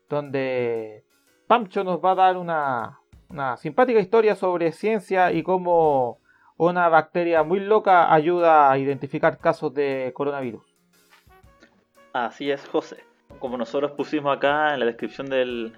donde 0.09 1.06
Pamcho 1.47 1.85
nos 1.85 2.05
va 2.05 2.13
a 2.13 2.15
dar 2.17 2.37
una, 2.37 2.99
simpática 3.57 4.01
historia 4.01 4.35
sobre 4.35 4.73
ciencia 4.73 5.31
y 5.31 5.45
cómo 5.45 6.19
una 6.57 6.89
bacteria 6.89 7.45
muy 7.45 7.61
loca 7.61 8.13
ayuda 8.13 8.71
a 8.71 8.79
identificar 8.79 9.39
casos 9.39 9.73
de 9.73 10.11
coronavirus. 10.13 10.65
Así 12.13 12.51
es, 12.51 12.67
José. 12.67 13.05
Como 13.39 13.57
nosotros 13.59 13.93
pusimos 13.93 14.37
acá 14.37 14.75
en 14.75 14.81
la 14.81 14.87
descripción 14.87 15.29
del, 15.29 15.73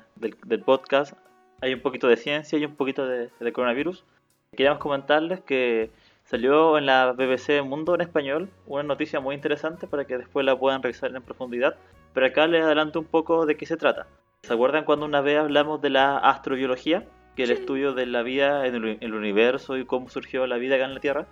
podcast, 0.65 1.13
hay 1.61 1.75
un 1.75 1.81
poquito 1.81 2.09
de 2.09 2.17
ciencia 2.17 2.59
y 2.59 2.65
un 2.65 2.75
poquito 2.75 3.07
de, 3.07 3.53
coronavirus. 3.53 4.05
Queríamos 4.53 4.81
comentarles 4.81 5.41
que 5.41 5.91
salió 6.25 6.79
en 6.79 6.87
la 6.87 7.13
BBC 7.13 7.63
Mundo 7.63 7.95
en 7.95 8.01
español 8.01 8.49
una 8.67 8.85
noticia 8.85 9.21
muy 9.21 9.35
interesante 9.35 9.87
para 9.87 10.07
que 10.07 10.17
después 10.17 10.47
la 10.47 10.59
puedan 10.59 10.83
revisar 10.83 11.15
en 11.15 11.23
profundidad. 11.23 11.77
Pero 12.15 12.27
acá 12.27 12.47
les 12.47 12.65
adelanto 12.65 13.01
un 13.01 13.07
poco 13.07 13.45
de 13.45 13.57
qué 13.57 13.67
se 13.67 13.77
trata. 13.77 14.07
¿Se 14.49 14.55
acuerdan 14.55 14.85
cuando 14.85 15.05
una 15.05 15.21
vez 15.21 15.39
hablamos 15.39 15.83
de 15.83 15.91
la 15.91 16.17
astrobiología? 16.17 17.07
Que 17.37 17.43
el 17.43 17.51
estudio 17.51 17.93
de 17.93 18.07
la 18.07 18.23
vida 18.23 18.67
en 18.67 18.77
el, 18.77 19.13
universo 19.15 19.77
y 19.77 19.85
cómo 19.85 20.09
surgió 20.09 20.47
la 20.47 20.57
vida 20.57 20.77
acá 20.77 20.87
en 20.87 20.95
la 20.95 21.01
Tierra. 21.01 21.27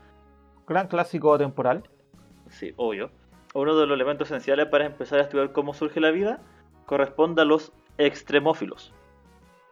Gran 0.68 0.86
clásico 0.86 1.38
temporal. 1.38 1.88
Sí, 2.50 2.74
obvio. 2.76 3.10
Uno 3.54 3.74
de 3.74 3.86
los 3.86 3.94
elementos 3.94 4.28
esenciales 4.30 4.66
para 4.66 4.84
empezar 4.84 5.18
a 5.18 5.22
estudiar 5.22 5.52
cómo 5.52 5.72
surge 5.72 5.98
la 5.98 6.10
vida 6.10 6.40
corresponde 6.84 7.40
a 7.40 7.46
los 7.46 7.72
extremófilos. 7.96 8.92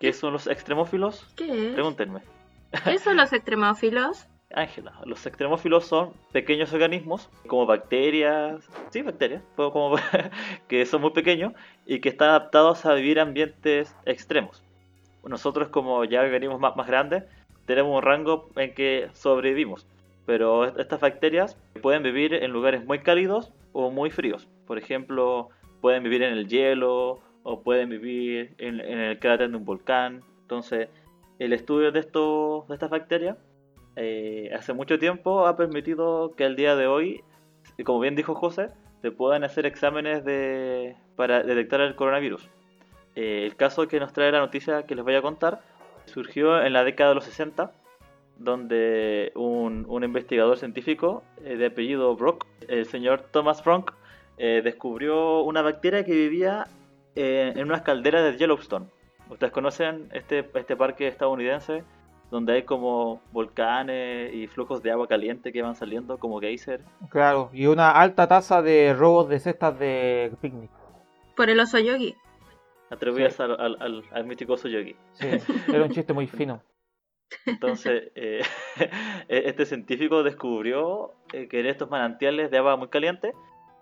¿Qué 0.01 0.15
son 0.15 0.33
los 0.33 0.47
extremófilos? 0.47 1.27
¿Qué 1.37 1.73
Pregúntenme. 1.75 2.23
¿Qué 2.83 2.99
son 2.99 3.19
los 3.19 3.31
extremófilos? 3.35 4.27
Ángela, 4.55 4.93
los 5.05 5.27
extremófilos 5.27 5.85
son 5.85 6.13
pequeños 6.33 6.73
organismos 6.73 7.29
como 7.47 7.67
bacterias, 7.67 8.69
sí, 8.91 9.03
bacterias, 9.03 9.43
como, 9.57 9.97
que 10.69 10.87
son 10.87 11.01
muy 11.01 11.11
pequeños 11.11 11.53
y 11.87 12.01
que 12.01 12.09
están 12.09 12.31
adaptados 12.31 12.87
a 12.87 12.95
vivir 12.95 13.19
en 13.19 13.29
ambientes 13.29 13.95
extremos. 14.07 14.63
Nosotros 15.25 15.69
como 15.69 16.05
ya 16.05 16.23
venimos 16.23 16.61
más, 16.61 16.77
más 16.77 16.87
grandes, 16.87 17.25
tenemos 17.67 17.97
un 17.97 18.03
rango 18.03 18.49
en 18.57 18.75
que 18.75 19.09
sobrevivimos, 19.13 19.87
pero 20.27 20.79
estas 20.79 21.01
bacterias 21.01 21.57
pueden 21.83 22.03
vivir 22.03 22.35
en 22.35 22.51
lugares 22.53 22.85
muy 22.85 23.01
cálidos 23.01 23.53
o 23.73 23.91
muy 23.91 24.11
fríos. 24.11 24.49
Por 24.67 24.79
ejemplo, 24.79 25.49
pueden 25.81 26.03
vivir 26.03 26.23
en 26.23 26.33
el 26.33 26.49
hielo 26.49 27.21
o 27.43 27.63
pueden 27.63 27.89
vivir 27.89 28.55
en, 28.59 28.81
en 28.81 28.99
el 28.99 29.19
cráter 29.19 29.51
de 29.51 29.57
un 29.57 29.65
volcán. 29.65 30.23
Entonces, 30.43 30.89
el 31.39 31.53
estudio 31.53 31.91
de, 31.91 32.01
estos, 32.01 32.69
de 32.69 32.75
estas 32.75 32.91
bacterias 32.91 33.37
eh, 33.97 34.51
hace 34.57 34.73
mucho 34.73 34.99
tiempo 34.99 35.47
ha 35.47 35.57
permitido 35.57 36.35
que 36.37 36.45
al 36.45 36.57
día 36.57 36.77
de 36.77 36.87
hoy 36.87 37.25
como 37.83 38.01
bien 38.01 38.15
dijo 38.15 38.35
José, 38.35 38.69
se 39.03 39.11
pueden 39.11 39.43
hacer 39.43 39.67
exámenes 39.67 40.23
para 41.17 41.43
detectar 41.43 41.81
el 41.81 41.97
coronavirus. 41.97 42.49
Eh, 43.17 43.45
el 43.45 43.57
caso 43.57 43.89
que 43.89 43.99
nos 43.99 44.13
trae 44.13 44.31
la 44.31 44.39
noticia 44.39 44.85
que 44.85 44.95
les 44.95 45.05
voy 45.05 45.15
a 45.15 45.23
contar 45.23 45.61
surgió 46.07 46.63
en 46.63 46.73
la 46.73 46.85
década 46.85 47.11
de 47.11 47.15
los 47.17 47.25
60, 47.25 47.73
donde 48.39 49.33
un, 49.35 49.87
investigador 50.03 50.59
científico 50.59 51.23
eh, 51.45 51.57
de 51.57 51.67
apellido 51.67 52.15
Brock, 52.17 52.47
el 52.69 52.87
señor 52.87 53.23
Thomas 53.31 53.63
eh, 54.39 54.61
descubrió 54.63 55.43
una 55.43 55.63
bacteria 55.63 56.05
que 56.05 56.13
vivía 56.13 56.67
en 57.17 57.63
unas 57.63 57.83
calderas 57.83 58.25
de 58.25 58.37
Yellowstone. 58.37 58.87
Ustedes 59.31 59.53
conocen 59.53 60.09
este, 60.13 60.49
este 60.55 60.75
parque 60.75 61.07
estadounidense 61.07 61.85
donde 62.35 62.55
hay 62.55 62.63
como 62.65 63.23
volcanes 63.31 64.35
y 64.35 64.49
flujos 64.49 64.83
de 64.83 64.91
agua 64.91 65.07
caliente 65.07 65.53
que 65.53 65.63
van 65.63 65.77
saliendo 65.77 66.19
como 66.19 66.41
geyser. 66.41 66.81
Claro, 67.09 67.49
y 67.53 67.67
una 67.67 67.93
alta 67.93 68.27
tasa 68.27 68.61
de 68.61 68.93
robos 68.93 69.29
de 69.29 69.39
cestas 69.39 69.79
de 69.79 70.33
picnic. 70.41 70.69
Por 71.37 71.49
el 71.49 71.61
oso 71.61 71.79
yogi. 71.79 72.17
Atribuidas 72.91 73.39
al, 73.39 74.03
al, 74.11 74.25
mítico 74.25 74.55
oso 74.55 74.67
yogi. 74.67 74.97
Sí, 75.13 75.29
era 75.69 75.85
un 75.85 75.91
chiste 75.91 76.13
muy 76.13 76.27
fino. 76.27 76.61
Entonces, 77.47 78.11
eh, 78.17 78.43
e-, 79.29 79.43
este 79.47 79.65
científico 79.65 80.25
descubrió 80.25 81.13
eh, 81.33 81.47
que 81.47 81.61
en 81.61 81.67
estos 81.67 81.89
manantiales 81.89 82.51
de 82.51 82.59
agua 82.59 82.77
muy 82.77 82.89
caliente 82.89 83.33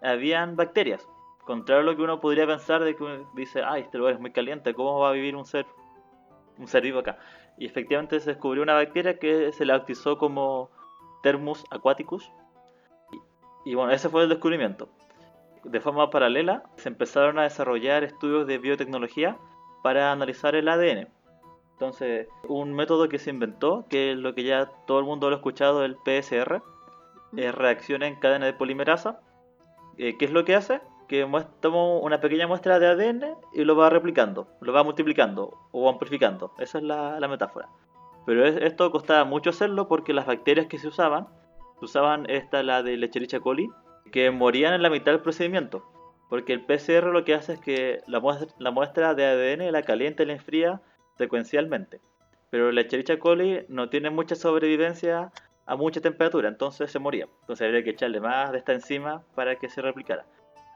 habían 0.03 0.57
bacterias. 0.57 1.09
Contrario 1.47 1.81
a 1.81 1.87
lo 1.87 1.97
que 1.97 2.03
uno 2.03 2.21
podría 2.21 2.47
pensar 2.47 2.85
de 2.85 2.95
que 2.95 3.03
uno 3.03 3.31
dice, 3.35 3.63
ay, 3.65 3.81
este 3.81 3.97
lugar 3.97 4.13
es 4.13 4.21
muy 4.21 4.31
caliente, 4.31 4.75
¿cómo 4.75 4.99
va 4.99 5.09
a 5.09 5.13
vivir 5.13 5.37
un 5.37 5.47
ser, 5.47 5.65
un 6.59 6.69
ser 6.69 6.83
vivo 6.83 6.99
acá? 6.99 7.19
Y 7.63 7.67
efectivamente 7.67 8.19
se 8.19 8.31
descubrió 8.31 8.65
una 8.65 8.75
bacteria 8.75 9.21
que 9.21 9.53
se 9.53 9.65
la 9.65 9.79
bautizó 9.79 10.19
como 10.19 10.69
Thermus 11.23 11.65
aquaticus. 11.71 12.29
Y, 13.65 13.77
bueno, 13.77 13.93
ese 13.93 14.09
fue 14.09 14.25
el 14.25 14.29
descubrimiento. 14.29 14.89
De 15.63 15.81
forma 15.81 16.11
paralela 16.11 16.65
se 16.75 16.89
empezaron 16.89 17.39
a 17.39 17.45
desarrollar 17.45 18.03
estudios 18.03 18.49
de 18.49 18.59
biotecnología 18.59 19.39
para 19.85 20.11
analizar 20.11 20.57
el 20.57 20.69
ADN. 20.69 21.07
Entonces, 21.75 22.27
un 22.49 22.75
método 22.75 23.09
que 23.09 23.21
se 23.21 23.31
inventó, 23.31 23.87
que 23.89 24.11
es 24.11 24.19
lo 24.19 24.35
que 24.35 24.43
ya 24.43 24.67
todo 24.89 24.99
el 24.99 25.05
mundo 25.05 25.31
lo 25.31 25.37
ha 25.37 25.39
escuchado, 25.39 25.85
el 25.85 25.97
PSR, 26.05 26.63
es 27.37 27.55
reacción 27.55 28.03
en 28.03 28.17
cadena 28.17 28.47
de 28.47 28.55
polimerasa. 28.55 29.21
Eh, 29.99 30.17
¿Qué 30.19 30.25
es 30.25 30.33
lo 30.33 30.45
que 30.45 30.57
hace? 30.57 30.81
Que 31.13 31.29
toma 31.61 31.99
una 31.99 32.23
pequeña 32.23 32.47
muestra 32.47 32.79
de 32.79 32.87
ADN 32.87 33.37
y 33.53 33.65
lo 33.65 33.77
va 33.77 33.91
replicando, 33.91 34.49
lo 34.63 34.73
va 34.73 34.83
multiplicando 34.83 35.59
o 35.71 35.91
amplificando. 35.91 36.55
Esa 36.59 36.79
es 36.79 36.85
la, 36.85 37.29
metáfora. 37.29 37.69
Pero 38.25 38.47
esto 38.47 38.91
costaba 38.91 39.27
mucho 39.27 39.51
hacerlo 39.51 39.89
porque 39.89 40.15
las 40.15 40.25
bacterias 40.25 40.69
que 40.69 40.79
se 40.79 40.89
usaban, 40.89 41.29
se 41.81 41.85
usaban 41.85 42.25
esta, 42.31 42.63
la 42.63 42.83
de 42.83 42.97
Lecherichia 42.97 43.41
coli, 43.41 43.69
que 44.11 44.31
morían 44.31 44.73
en 44.73 44.81
la 44.81 44.89
mitad 44.89 45.13
del 45.13 45.21
procedimiento. 45.21 45.85
Porque 46.31 46.55
el 46.55 46.65
PCR 46.65 47.05
lo 47.13 47.27
que 47.27 47.35
hace 47.35 47.53
es 47.53 47.61
que 47.61 48.01
la 48.07 48.21
muestra, 48.71 49.13
de 49.13 49.27
ADN 49.27 49.71
la 49.71 49.83
calienta 49.83 50.23
y 50.23 50.27
la 50.27 50.33
enfría 50.33 50.81
secuencialmente. 51.19 52.01
Pero 52.49 52.73
la 52.73 52.81
Lecherichia 52.81 53.19
coli 53.19 53.67
no 53.69 53.91
tiene 53.91 54.09
mucha 54.09 54.35
sobrevivencia 54.35 55.31
a 55.67 55.77
mucha 55.77 56.01
temperatura, 56.01 56.49
entonces 56.49 56.91
se 56.91 56.99
moría. 56.99 57.29
Entonces 57.43 57.67
habría 57.67 57.85
que 57.85 57.91
echarle 57.91 58.19
más 58.19 58.51
de 58.51 58.57
esta 58.57 58.73
enzima 58.73 59.23
para 59.35 59.57
que 59.57 59.69
se 59.69 59.83
replicara 59.83 60.25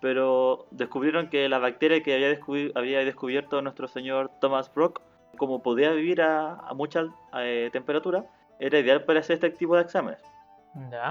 pero 0.00 0.66
descubrieron 0.70 1.28
que 1.28 1.48
la 1.48 1.58
bacteria 1.58 2.02
que 2.02 2.14
había, 2.14 2.38
había 2.74 3.04
descubierto 3.04 3.62
nuestro 3.62 3.88
señor 3.88 4.30
Thomas 4.40 4.72
Brock, 4.72 5.00
como 5.36 5.62
podía 5.62 5.90
vivir 5.92 6.22
a, 6.22 6.72
mucha 6.74 7.06
eh, 7.38 7.70
temperatura, 7.72 8.24
era 8.58 8.78
ideal 8.78 9.04
para 9.04 9.20
hacer 9.20 9.34
este 9.34 9.50
tipo 9.50 9.76
de 9.76 9.82
exámenes. 9.82 10.22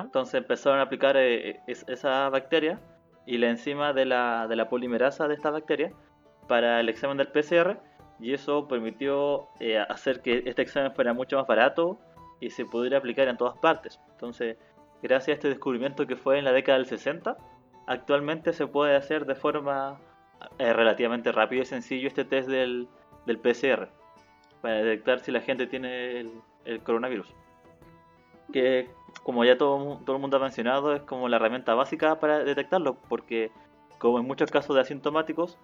Entonces 0.03 0.35
empezaron 0.35 0.79
a 0.79 0.83
aplicar 0.83 1.17
eh, 1.17 1.59
esa 1.65 2.29
bacteria 2.29 2.79
y 3.25 3.39
la 3.39 3.49
enzima 3.49 3.93
de 3.93 4.05
la, 4.05 4.47
de 4.47 4.55
la, 4.55 4.69
polimerasa 4.69 5.27
de 5.27 5.33
esta 5.33 5.49
bacteria 5.49 5.91
para 6.47 6.79
el 6.79 6.89
examen 6.89 7.17
del 7.17 7.29
PCR 7.29 7.79
y 8.19 8.33
eso 8.33 8.67
permitió 8.67 9.49
eh, 9.59 9.79
hacer 9.79 10.21
que 10.21 10.43
este 10.45 10.61
examen 10.61 10.93
fuera 10.93 11.13
mucho 11.13 11.37
más 11.37 11.47
barato 11.47 11.97
y 12.39 12.51
se 12.51 12.65
pudiera 12.65 12.99
aplicar 12.99 13.27
en 13.27 13.37
todas 13.37 13.57
partes. 13.57 13.99
Entonces, 14.11 14.57
gracias 15.01 15.29
a 15.29 15.33
este 15.33 15.49
descubrimiento 15.49 16.05
que 16.05 16.15
fue 16.15 16.37
en 16.37 16.45
la 16.45 16.51
década 16.51 16.77
del 16.77 16.87
60, 16.87 17.35
actualmente 17.87 18.53
se 18.53 18.67
puede 18.67 18.95
hacer 18.95 19.25
de 19.25 19.35
forma 19.35 19.99
eh, 20.57 20.73
relativamente 20.73 21.31
rápida 21.31 21.61
y 21.61 21.65
sencillo 21.65 22.07
este 22.07 22.25
test 22.25 22.49
del, 22.49 22.87
del, 23.25 23.39
PCR 23.39 23.89
para 24.61 24.75
detectar 24.75 25.19
si 25.19 25.31
la 25.31 25.41
gente 25.41 25.67
tiene 25.67 26.19
el, 26.65 26.81
coronavirus. 26.83 27.33
Que 28.51 28.89
como 29.23 29.45
ya 29.45 29.57
todo, 29.57 29.99
todo 30.05 30.15
el 30.15 30.21
mundo 30.21 30.37
ha 30.37 30.39
mencionado 30.39 30.95
es 30.95 31.01
como 31.03 31.29
la 31.29 31.37
herramienta 31.37 31.73
básica 31.73 32.19
para 32.19 32.43
detectarlo 32.43 32.95
porque 33.07 33.51
como 33.97 34.19
en 34.19 34.25
muchos 34.25 34.51
casos 34.51 34.75
de 34.75 34.81
asintomáticos 34.81 35.57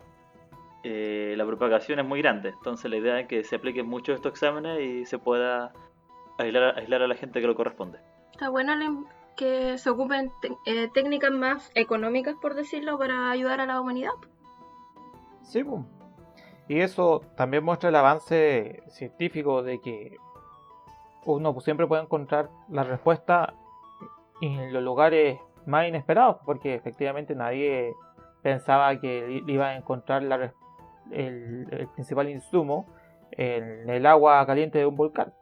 eh, 0.83 1.35
la 1.37 1.45
propagación 1.45 1.99
es 1.99 2.05
muy 2.05 2.21
grande. 2.21 2.49
Entonces 2.49 2.89
la 2.89 2.97
idea 2.97 3.19
es 3.19 3.27
que 3.27 3.43
se 3.43 3.55
apliquen 3.55 3.87
muchos 3.87 4.15
estos 4.15 4.31
exámenes 4.31 4.79
y 4.81 5.05
se 5.05 5.19
pueda 5.19 5.73
aislar, 6.37 6.77
aislar 6.77 7.01
a 7.01 7.07
la 7.07 7.15
gente 7.15 7.41
que 7.41 7.47
lo 7.47 7.55
corresponde. 7.55 7.99
Está 8.31 8.49
bueno 8.49 8.73
que 9.35 9.77
se 9.77 9.89
ocupen 9.89 10.31
eh, 10.65 10.89
técnicas 10.93 11.31
más 11.31 11.71
económicas, 11.75 12.35
por 12.41 12.55
decirlo, 12.55 12.97
para 12.97 13.31
ayudar 13.31 13.61
a 13.61 13.65
la 13.65 13.79
humanidad. 13.79 14.11
Sí, 15.41 15.63
y 16.67 16.79
eso 16.79 17.21
también 17.35 17.63
muestra 17.63 17.89
el 17.89 17.95
avance 17.95 18.83
científico 18.87 19.63
de 19.63 19.81
que 19.81 20.17
uno 21.25 21.59
siempre 21.59 21.87
puede 21.87 22.03
encontrar 22.03 22.49
la 22.69 22.83
respuesta 22.83 23.53
en 24.41 24.71
los 24.71 24.81
lugares 24.81 25.39
más 25.65 25.87
inesperados, 25.87 26.37
porque 26.45 26.73
efectivamente 26.75 27.35
nadie 27.35 27.93
pensaba 28.41 28.99
que 28.99 29.43
iba 29.47 29.67
a 29.67 29.75
encontrar 29.75 30.53
el, 31.11 31.89
principal 31.93 32.29
insumo 32.29 32.87
en 33.31 33.89
el 33.89 34.05
agua 34.05 34.45
caliente 34.45 34.79
de 34.79 34.85
un 34.85 34.95
volcán. 34.95 35.33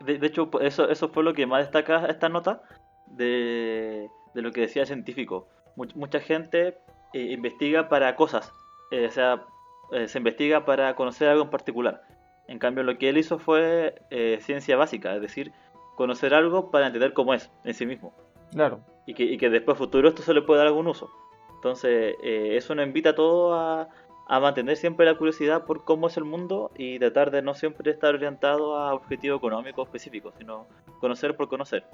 De, 0.00 0.24
hecho, 0.24 0.48
eso, 0.60 0.88
eso 0.88 1.08
fue 1.08 1.24
lo 1.24 1.34
que 1.34 1.46
más 1.46 1.60
destaca 1.60 2.06
esta 2.06 2.28
nota, 2.28 2.62
de, 3.10 4.08
lo 4.34 4.52
que 4.52 4.62
decía 4.62 4.82
el 4.82 4.88
científico. 4.88 5.48
mucha 5.76 6.20
gente 6.20 6.78
eh, 7.12 7.32
investiga 7.32 7.88
para 7.88 8.14
cosas, 8.16 8.52
eh, 8.90 9.06
o 9.06 9.10
sea, 9.10 9.44
eh, 9.92 10.08
se 10.08 10.18
investiga 10.18 10.64
para 10.64 10.94
conocer 10.94 11.28
algo 11.28 11.44
en 11.44 11.50
particular. 11.50 12.02
En 12.46 12.58
cambio, 12.58 12.82
lo 12.82 12.96
que 12.96 13.08
él 13.10 13.18
hizo 13.18 13.38
fue 13.38 13.94
ciencia 14.40 14.76
básica, 14.76 15.14
es 15.14 15.20
decir, 15.20 15.52
conocer 15.96 16.32
algo 16.32 16.70
para 16.70 16.86
entender 16.86 17.12
cómo 17.12 17.34
es 17.34 17.50
en 17.64 17.74
sí 17.74 17.84
mismo. 17.84 18.14
Claro. 18.52 18.80
Y 19.06 19.12
que, 19.12 19.24
y 19.24 19.36
que 19.36 19.50
después 19.50 19.76
futuro 19.76 20.08
esto 20.08 20.22
se 20.22 20.32
le 20.32 20.40
puede 20.40 20.58
dar 20.58 20.68
algún 20.68 20.86
uso. 20.86 21.10
Entonces, 21.56 22.16
eso 22.22 22.74
nos 22.74 22.86
invita 22.86 23.10
a 23.10 23.14
todos 23.14 23.52
a, 23.54 23.88
a 24.28 24.40
mantener 24.40 24.76
siempre 24.76 25.06
la 25.06 25.16
curiosidad 25.16 25.64
por 25.64 25.84
cómo 25.84 26.06
es 26.06 26.16
el 26.18 26.24
mundo 26.24 26.70
y 26.76 26.98
tratar 26.98 27.30
de 27.30 27.40
no 27.40 27.54
siempre 27.54 27.90
estar 27.90 28.14
orientado 28.14 28.76
a 28.76 28.92
objetivos 28.92 29.38
económicos 29.38 29.88
específicos, 29.88 30.34
sino 30.36 30.66
conocer 31.00 31.34
por 31.34 31.48
conocer. 31.48 31.84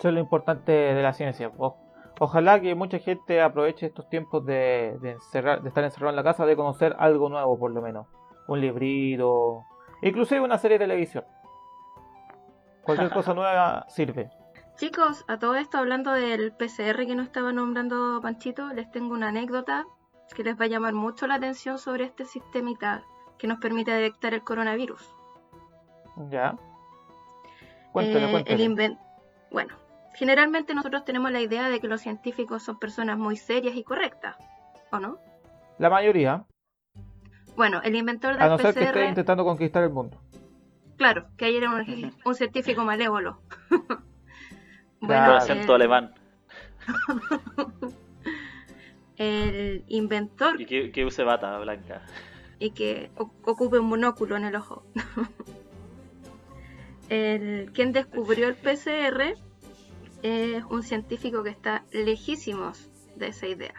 Eso 0.00 0.08
es 0.08 0.14
lo 0.14 0.20
importante 0.20 0.72
de 0.72 1.02
la 1.02 1.12
ciencia. 1.12 1.52
ojalá 2.18 2.58
que 2.58 2.74
mucha 2.74 2.98
gente 3.00 3.42
aproveche 3.42 3.84
estos 3.84 4.08
tiempos 4.08 4.46
de, 4.46 4.98
encerrar, 5.02 5.60
de 5.60 5.68
estar 5.68 5.84
encerrado 5.84 6.08
en 6.08 6.16
la 6.16 6.22
casa, 6.22 6.46
de 6.46 6.56
conocer 6.56 6.96
algo 6.98 7.28
nuevo 7.28 7.58
por 7.58 7.70
lo 7.70 7.82
menos. 7.82 8.06
Un 8.48 8.62
librito, 8.62 9.66
inclusive 10.00 10.40
una 10.40 10.56
serie 10.56 10.78
de 10.78 10.86
televisión. 10.86 11.24
Cualquier 12.82 13.10
cosa 13.12 13.34
nueva 13.34 13.84
sirve. 13.90 14.30
Chicos, 14.76 15.26
a 15.28 15.38
todo 15.38 15.56
esto, 15.56 15.76
hablando 15.76 16.12
del 16.12 16.52
PCR 16.52 17.04
que 17.04 17.14
nos 17.14 17.26
estaba 17.26 17.52
nombrando 17.52 18.20
Panchito, 18.22 18.72
les 18.72 18.90
tengo 18.90 19.12
una 19.12 19.28
anécdota 19.28 19.84
que 20.34 20.44
les 20.44 20.58
va 20.58 20.64
a 20.64 20.68
llamar 20.68 20.94
mucho 20.94 21.26
la 21.26 21.34
atención 21.34 21.76
sobre 21.76 22.04
este 22.04 22.24
sistemita 22.24 23.02
que 23.36 23.46
nos 23.46 23.58
permite 23.58 23.90
detectar 23.90 24.32
el 24.32 24.44
coronavirus. 24.44 25.14
Ya. 26.30 26.56
Cuéntale, 27.92 28.28
eh, 28.28 28.30
cuéntale. 28.30 28.98
bueno, 29.50 29.74
Generalmente 30.14 30.74
nosotros 30.74 31.04
tenemos 31.04 31.30
la 31.30 31.40
idea 31.40 31.68
de 31.68 31.80
que 31.80 31.88
los 31.88 32.00
científicos 32.00 32.62
son 32.62 32.78
personas 32.78 33.18
muy 33.18 33.36
serias 33.36 33.76
y 33.76 33.84
correctas, 33.84 34.36
¿o 34.90 34.98
no? 34.98 35.18
La 35.78 35.88
mayoría. 35.88 36.44
Bueno, 37.56 37.80
el 37.82 37.94
inventor 37.94 38.34
del 38.34 38.42
A 38.42 38.48
no 38.48 38.58
ser 38.58 38.74
que 38.74 38.84
esté 38.84 39.06
intentando 39.06 39.44
conquistar 39.44 39.84
el 39.84 39.90
mundo. 39.90 40.20
Claro, 40.96 41.26
que 41.36 41.46
ahí 41.46 41.56
era 41.56 41.70
un, 41.70 42.34
científico 42.34 42.84
malévolo. 42.84 43.40
bueno, 45.00 45.34
acento 45.34 45.74
alemán. 45.74 46.14
el 49.16 49.84
inventor... 49.88 50.60
Y 50.60 50.90
que, 50.90 51.04
use 51.04 51.24
bata 51.24 51.58
blanca. 51.58 52.02
Y 52.58 52.72
que 52.72 53.10
ocupe 53.16 53.78
un 53.78 53.86
monóculo 53.86 54.36
en 54.36 54.44
el 54.44 54.56
ojo. 54.56 54.84
el, 57.08 57.70
quien 57.72 57.92
descubrió 57.92 58.48
el 58.48 58.56
PCR 58.56 59.36
es 60.22 60.64
un 60.64 60.82
científico 60.82 61.42
que 61.42 61.50
está 61.50 61.84
lejísimos 61.92 62.88
de 63.16 63.28
esa 63.28 63.46
idea. 63.46 63.74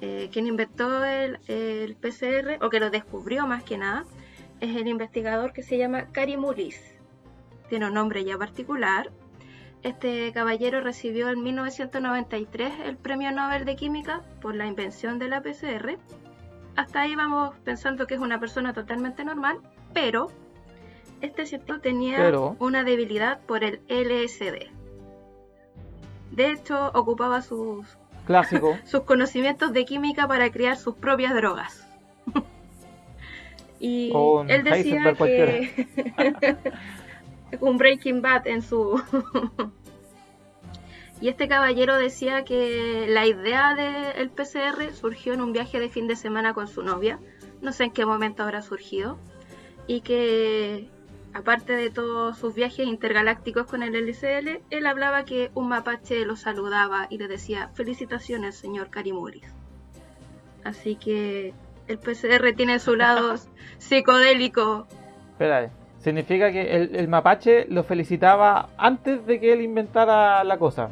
Eh, 0.00 0.30
quien 0.32 0.46
inventó 0.46 1.04
el, 1.04 1.38
PCR, 2.00 2.64
o 2.64 2.70
que 2.70 2.80
lo 2.80 2.90
descubrió 2.90 3.46
más 3.46 3.62
que 3.62 3.78
nada, 3.78 4.04
es 4.60 4.76
el 4.76 4.88
investigador 4.88 5.52
que 5.52 5.62
se 5.62 5.78
llama 5.78 6.06
Karimulis. 6.12 6.80
Tiene 7.68 7.86
un 7.86 7.94
nombre 7.94 8.24
ya 8.24 8.36
particular, 8.36 9.10
Este 9.84 10.32
caballero 10.32 10.80
recibió 10.80 11.28
en 11.28 11.42
1993 11.42 12.72
el 12.84 12.96
Premio 12.96 13.32
Nobel 13.32 13.64
de 13.64 13.74
Química 13.74 14.22
por 14.40 14.54
la 14.54 14.66
invención 14.66 15.18
de 15.18 15.28
la 15.28 15.42
PCR. 15.42 15.98
Hasta 16.76 17.00
ahí 17.00 17.16
vamos 17.16 17.56
pensando 17.64 18.06
que 18.06 18.14
es 18.14 18.20
una 18.20 18.38
persona 18.38 18.72
totalmente 18.72 19.24
normal, 19.24 19.58
pero 19.92 20.30
este 21.20 21.46
científico 21.46 21.80
tenía 21.80 22.32
una 22.60 22.84
debilidad 22.84 23.40
por 23.40 23.64
el 23.64 23.80
LSD. 23.88 24.81
De 26.32 26.50
hecho, 26.50 26.90
ocupaba 26.94 27.42
sus, 27.42 27.86
sus 28.84 29.02
conocimientos 29.02 29.72
de 29.72 29.84
química 29.84 30.26
para 30.26 30.50
crear 30.50 30.76
sus 30.76 30.94
propias 30.94 31.34
drogas. 31.34 31.86
y 33.80 34.12
él 34.48 34.64
decía 34.64 35.14
que 35.14 35.68
un 37.60 37.76
Breaking 37.76 38.22
Bad 38.22 38.46
en 38.46 38.62
su... 38.62 39.00
y 41.20 41.28
este 41.28 41.48
caballero 41.48 41.98
decía 41.98 42.44
que 42.44 43.06
la 43.08 43.26
idea 43.26 43.74
del 43.74 44.30
PCR 44.30 44.94
surgió 44.94 45.34
en 45.34 45.42
un 45.42 45.52
viaje 45.52 45.80
de 45.80 45.90
fin 45.90 46.08
de 46.08 46.16
semana 46.16 46.54
con 46.54 46.66
su 46.66 46.82
novia, 46.82 47.18
no 47.60 47.72
sé 47.72 47.84
en 47.84 47.90
qué 47.90 48.06
momento 48.06 48.42
habrá 48.42 48.62
surgido, 48.62 49.18
y 49.86 50.00
que 50.00 50.88
aparte 51.34 51.72
de 51.74 51.90
todos 51.90 52.38
sus 52.38 52.54
viajes 52.54 52.86
intergalácticos 52.86 53.66
con 53.66 53.82
el 53.82 53.94
LCL, 53.94 54.60
él 54.70 54.86
hablaba 54.86 55.24
que 55.24 55.50
un 55.54 55.68
mapache 55.68 56.24
lo 56.24 56.36
saludaba 56.36 57.06
y 57.10 57.18
le 57.18 57.28
decía 57.28 57.70
felicitaciones 57.74 58.56
señor 58.56 58.90
Karimuris. 58.90 59.52
Así 60.64 60.96
que 60.96 61.52
el 61.88 61.98
PCR 61.98 62.54
tiene 62.56 62.78
su 62.78 62.94
lado 62.94 63.34
psicodélico. 63.78 64.86
Espera, 65.32 65.70
Significa 66.02 66.50
que 66.50 66.74
el, 66.74 67.06
mapache 67.06 67.66
lo 67.68 67.84
felicitaba 67.84 68.70
antes 68.76 69.24
de 69.24 69.38
que 69.38 69.52
él 69.52 69.60
inventara 69.60 70.42
la 70.42 70.58
cosa. 70.58 70.90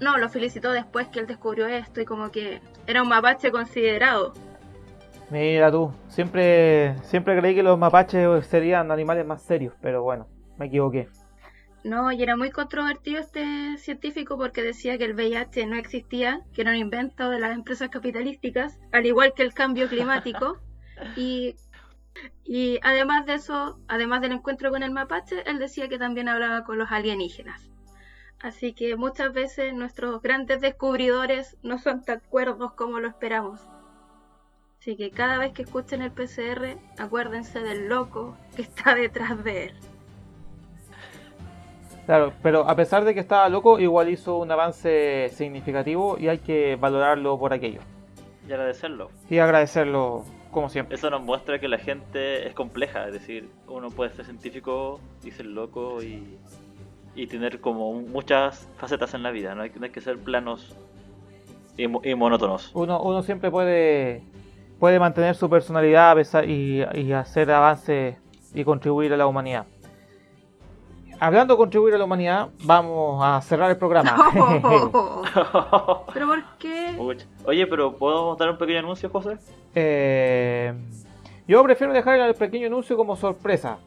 No, 0.00 0.16
lo 0.16 0.28
felicitó 0.28 0.70
después 0.70 1.08
que 1.08 1.18
él 1.18 1.26
descubrió 1.26 1.66
esto 1.66 2.00
y 2.00 2.04
como 2.04 2.30
que 2.30 2.60
era 2.86 3.02
un 3.02 3.08
mapache 3.08 3.50
considerado. 3.50 4.32
Mira 5.30 5.70
tú, 5.70 5.92
siempre, 6.08 6.96
siempre 7.02 7.38
creí 7.38 7.54
que 7.54 7.62
los 7.62 7.78
mapaches 7.78 8.46
serían 8.46 8.90
animales 8.90 9.26
más 9.26 9.42
serios, 9.42 9.74
pero 9.80 10.02
bueno, 10.02 10.28
me 10.58 10.66
equivoqué. 10.66 11.08
No, 11.82 12.10
y 12.12 12.22
era 12.22 12.36
muy 12.36 12.50
controvertido 12.50 13.20
este 13.20 13.76
científico 13.76 14.38
porque 14.38 14.62
decía 14.62 14.96
que 14.96 15.04
el 15.04 15.14
VIH 15.14 15.66
no 15.66 15.76
existía, 15.76 16.40
que 16.54 16.62
era 16.62 16.70
un 16.70 16.78
invento 16.78 17.28
de 17.28 17.40
las 17.40 17.54
empresas 17.54 17.90
capitalísticas, 17.90 18.78
al 18.92 19.04
igual 19.06 19.34
que 19.34 19.42
el 19.42 19.52
cambio 19.52 19.88
climático. 19.88 20.58
y 21.16 21.56
y 22.44 22.78
además 22.82 23.26
de 23.26 23.34
eso, 23.34 23.80
además 23.88 24.20
del 24.20 24.32
encuentro 24.32 24.70
con 24.70 24.82
el 24.82 24.92
mapache, 24.92 25.42
él 25.48 25.58
decía 25.58 25.88
que 25.88 25.98
también 25.98 26.28
hablaba 26.28 26.64
con 26.64 26.78
los 26.78 26.90
alienígenas. 26.92 27.70
Así 28.40 28.74
que 28.74 28.96
muchas 28.96 29.32
veces 29.32 29.72
nuestros 29.74 30.20
grandes 30.20 30.60
descubridores 30.60 31.56
no 31.62 31.78
son 31.78 32.04
tan 32.04 32.20
cuerdos 32.20 32.72
como 32.74 33.00
lo 33.00 33.08
esperamos. 33.08 33.66
Así 34.84 34.96
que 34.96 35.10
cada 35.10 35.38
vez 35.38 35.54
que 35.54 35.62
escuchen 35.62 36.02
el 36.02 36.10
PCR, 36.10 36.76
acuérdense 36.98 37.58
del 37.58 37.88
loco 37.88 38.36
que 38.54 38.60
está 38.60 38.94
detrás 38.94 39.42
de 39.42 39.68
él. 39.68 39.72
Claro, 42.04 42.34
pero 42.42 42.68
a 42.68 42.76
pesar 42.76 43.02
de 43.04 43.14
que 43.14 43.20
estaba 43.20 43.48
loco, 43.48 43.80
igual 43.80 44.10
hizo 44.10 44.36
un 44.36 44.52
avance 44.52 45.30
significativo 45.30 46.18
y 46.18 46.28
hay 46.28 46.36
que 46.36 46.76
valorarlo 46.76 47.38
por 47.38 47.54
aquello. 47.54 47.80
Y 48.46 48.52
agradecerlo. 48.52 49.10
Y 49.30 49.38
agradecerlo 49.38 50.26
como 50.50 50.68
siempre. 50.68 50.96
Eso 50.96 51.08
nos 51.08 51.22
muestra 51.22 51.58
que 51.58 51.68
la 51.68 51.78
gente 51.78 52.46
es 52.46 52.52
compleja, 52.52 53.06
es 53.06 53.14
decir, 53.14 53.48
uno 53.66 53.88
puede 53.88 54.10
ser 54.10 54.26
científico 54.26 55.00
y 55.24 55.30
ser 55.30 55.46
loco 55.46 56.02
y, 56.02 56.36
tener 57.26 57.62
como 57.62 57.94
muchas 57.94 58.68
facetas 58.76 59.14
en 59.14 59.22
la 59.22 59.30
vida, 59.30 59.54
no 59.54 59.62
hay, 59.62 59.70
que 59.70 60.00
ser 60.02 60.18
planos 60.18 60.76
y, 61.78 61.86
monótonos. 61.88 62.70
Uno, 62.74 63.00
uno 63.00 63.22
siempre 63.22 63.50
puede, 63.50 64.22
puede 64.84 65.00
mantener 65.00 65.34
su 65.34 65.48
personalidad 65.48 66.14
y, 66.46 66.82
y 66.94 67.12
hacer 67.14 67.50
avances 67.50 68.18
y 68.52 68.64
contribuir 68.64 69.14
a 69.14 69.16
la 69.16 69.26
humanidad 69.26 69.64
hablando 71.18 71.54
de 71.54 71.56
contribuir 71.56 71.94
a 71.94 71.98
la 71.98 72.04
humanidad, 72.04 72.48
vamos 72.64 73.18
a 73.24 73.40
cerrar 73.40 73.70
el 73.70 73.78
programa. 73.78 74.14
¿Pero 76.12 76.26
por 76.26 76.44
qué? 76.58 77.24
Oye, 77.46 77.66
pero 77.66 77.96
¿podemos 77.96 78.36
dar 78.36 78.50
un 78.50 78.58
pequeño 78.58 78.80
anuncio, 78.80 79.08
José? 79.08 79.38
Eh, 79.74 80.74
yo 81.48 81.62
prefiero 81.62 81.94
dejar 81.94 82.20
el 82.20 82.34
pequeño 82.34 82.66
anuncio 82.66 82.94
como 82.94 83.16
sorpresa. 83.16 83.78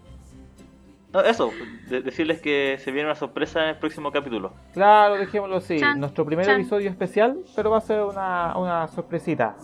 eso, 1.25 1.51
decirles 1.91 2.41
que 2.41 2.79
se 2.83 2.91
viene 2.91 3.07
una 3.07 3.15
sorpresa 3.15 3.61
en 3.61 3.69
el 3.69 3.75
próximo 3.75 4.11
capítulo. 4.11 4.51
Claro, 4.73 5.13
dejémoslo 5.13 5.57
así. 5.57 5.79
Nuestro 5.95 6.25
primer 6.25 6.49
episodio 6.49 6.89
especial, 6.89 7.37
pero 7.55 7.69
va 7.69 7.77
a 7.77 7.81
ser 7.81 8.01
una, 8.01 8.57
una 8.57 8.87
sorpresita. 8.87 9.55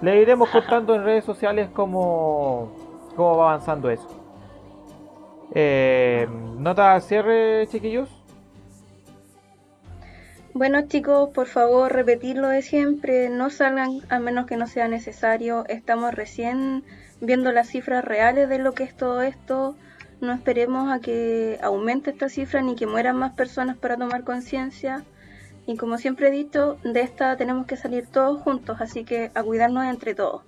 Le 0.00 0.22
iremos 0.22 0.48
contando 0.50 0.94
en 0.94 1.04
redes 1.04 1.24
sociales 1.24 1.68
cómo, 1.72 2.72
cómo 3.16 3.36
va 3.36 3.50
avanzando 3.50 3.90
eso. 3.90 4.08
Eh, 5.54 6.28
¿Nota 6.56 7.00
cierre, 7.00 7.66
chiquillos? 7.68 8.08
Bueno 10.54 10.88
chicos, 10.88 11.30
por 11.30 11.46
favor 11.46 11.92
repetirlo 11.92 12.48
de 12.48 12.62
siempre, 12.62 13.28
no 13.28 13.48
salgan 13.48 14.00
a 14.08 14.18
menos 14.18 14.46
que 14.46 14.56
no 14.56 14.66
sea 14.66 14.88
necesario, 14.88 15.64
estamos 15.68 16.12
recién 16.12 16.84
viendo 17.20 17.52
las 17.52 17.68
cifras 17.68 18.04
reales 18.04 18.48
de 18.48 18.58
lo 18.58 18.72
que 18.72 18.82
es 18.82 18.96
todo 18.96 19.22
esto, 19.22 19.76
no 20.20 20.32
esperemos 20.32 20.90
a 20.90 20.98
que 20.98 21.58
aumente 21.62 22.10
esta 22.10 22.28
cifra 22.28 22.60
ni 22.60 22.74
que 22.74 22.86
mueran 22.86 23.16
más 23.16 23.34
personas 23.34 23.76
para 23.76 23.96
tomar 23.96 24.24
conciencia 24.24 25.04
y 25.68 25.76
como 25.76 25.98
siempre 25.98 26.28
he 26.28 26.30
dicho, 26.30 26.78
de 26.82 27.02
esta 27.02 27.36
tenemos 27.36 27.66
que 27.66 27.76
salir 27.76 28.06
todos 28.06 28.40
juntos, 28.40 28.80
así 28.80 29.04
que 29.04 29.30
a 29.34 29.42
cuidarnos 29.42 29.84
entre 29.84 30.14
todos. 30.14 30.42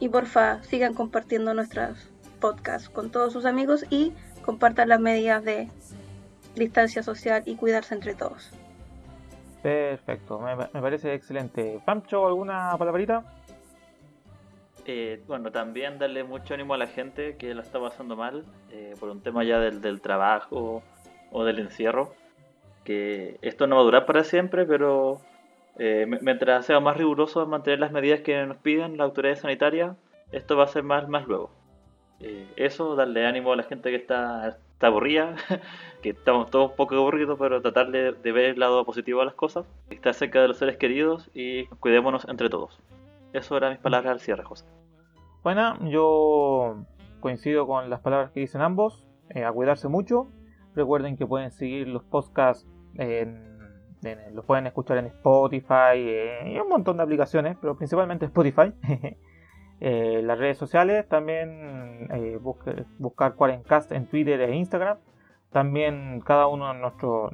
Y 0.00 0.10
porfa, 0.10 0.62
sigan 0.64 0.92
compartiendo 0.92 1.54
nuestras 1.54 2.10
podcasts 2.40 2.90
con 2.90 3.10
todos 3.10 3.32
sus 3.32 3.46
amigos 3.46 3.86
y 3.88 4.12
compartan 4.44 4.90
las 4.90 5.00
medidas 5.00 5.42
de 5.44 5.70
distancia 6.56 7.02
social 7.02 7.42
y 7.46 7.56
cuidarse 7.56 7.94
entre 7.94 8.14
todos. 8.14 8.52
Perfecto, 9.62 10.38
me, 10.38 10.54
parece 10.78 11.14
excelente. 11.14 11.80
Pancho, 11.86 12.26
¿alguna 12.26 12.76
palabrita? 12.76 13.24
Eh, 14.84 15.22
bueno, 15.26 15.50
también 15.50 15.98
darle 15.98 16.22
mucho 16.22 16.52
ánimo 16.52 16.74
a 16.74 16.78
la 16.78 16.86
gente 16.86 17.38
que 17.38 17.54
lo 17.54 17.62
está 17.62 17.80
pasando 17.80 18.14
mal 18.14 18.44
eh, 18.70 18.94
por 19.00 19.08
un 19.08 19.22
tema 19.22 19.42
ya 19.42 19.58
del, 19.58 20.02
trabajo 20.02 20.82
o 21.32 21.44
del 21.44 21.60
encierro. 21.60 22.19
Que 22.84 23.38
esto 23.42 23.66
no 23.66 23.76
va 23.76 23.82
a 23.82 23.84
durar 23.84 24.06
para 24.06 24.24
siempre, 24.24 24.64
pero 24.64 25.20
eh, 25.78 26.06
mientras 26.20 26.66
sea 26.66 26.80
más 26.80 26.96
riguroso 26.96 27.42
en 27.42 27.50
mantener 27.50 27.80
las 27.80 27.92
medidas 27.92 28.20
que 28.20 28.44
nos 28.46 28.56
piden 28.58 28.96
las 28.96 29.06
autoridades 29.06 29.40
sanitarias, 29.40 29.96
esto 30.32 30.56
va 30.56 30.64
a 30.64 30.68
ser 30.68 30.82
más, 30.82 31.08
más 31.08 31.26
luego. 31.26 31.50
Eh, 32.20 32.46
eso, 32.56 32.96
darle 32.96 33.26
ánimo 33.26 33.52
a 33.52 33.56
la 33.56 33.62
gente 33.62 33.90
que 33.90 33.96
está, 33.96 34.48
está 34.48 34.88
aburrida, 34.88 35.36
que 36.02 36.10
estamos 36.10 36.50
todos 36.50 36.70
un 36.70 36.76
poco 36.76 36.94
aburridos, 36.94 37.38
pero 37.38 37.62
tratar 37.62 37.90
de, 37.90 38.12
ver 38.12 38.44
el 38.44 38.60
lado 38.60 38.84
positivo 38.84 39.22
a 39.22 39.24
las 39.24 39.34
cosas, 39.34 39.66
estar 39.88 40.12
cerca 40.12 40.42
de 40.42 40.48
los 40.48 40.58
seres 40.58 40.76
queridos 40.76 41.30
y 41.32 41.66
cuidémonos 41.66 42.26
entre 42.28 42.50
todos. 42.50 42.78
Eso 43.32 43.56
eran 43.56 43.72
mis 43.72 43.80
palabras 43.80 44.12
al 44.12 44.20
cierre, 44.20 44.44
José. 44.44 44.66
Bueno, 45.42 45.78
yo 45.88 46.84
coincido 47.20 47.66
con 47.66 47.88
las 47.88 48.00
palabras 48.00 48.32
que 48.32 48.40
dicen 48.40 48.60
ambos, 48.60 49.06
eh, 49.30 49.44
a 49.44 49.52
cuidarse 49.52 49.88
mucho. 49.88 50.28
Recuerden 50.80 51.18
que 51.18 51.26
pueden 51.26 51.50
seguir 51.50 51.88
los 51.88 52.02
podcasts, 52.04 52.66
los 54.32 54.44
pueden 54.46 54.66
escuchar 54.66 54.96
en 54.96 55.06
Spotify 55.06 55.94
y 56.46 56.58
un 56.58 56.68
montón 56.70 56.96
de 56.96 57.02
aplicaciones, 57.02 57.58
pero 57.60 57.76
principalmente 57.76 58.24
Spotify. 58.24 58.72
Eh, 59.82 60.20
las 60.22 60.38
redes 60.38 60.58
sociales, 60.58 61.08
también 61.08 62.06
eh, 62.12 62.38
buscar 62.98 63.34
Quarencast 63.34 63.92
en 63.92 64.06
Twitter 64.06 64.38
e 64.42 64.54
Instagram. 64.54 64.98
También 65.50 66.20
cada 66.20 66.46
uno 66.48 66.72
de 66.72 66.78
nuestros 66.78 67.32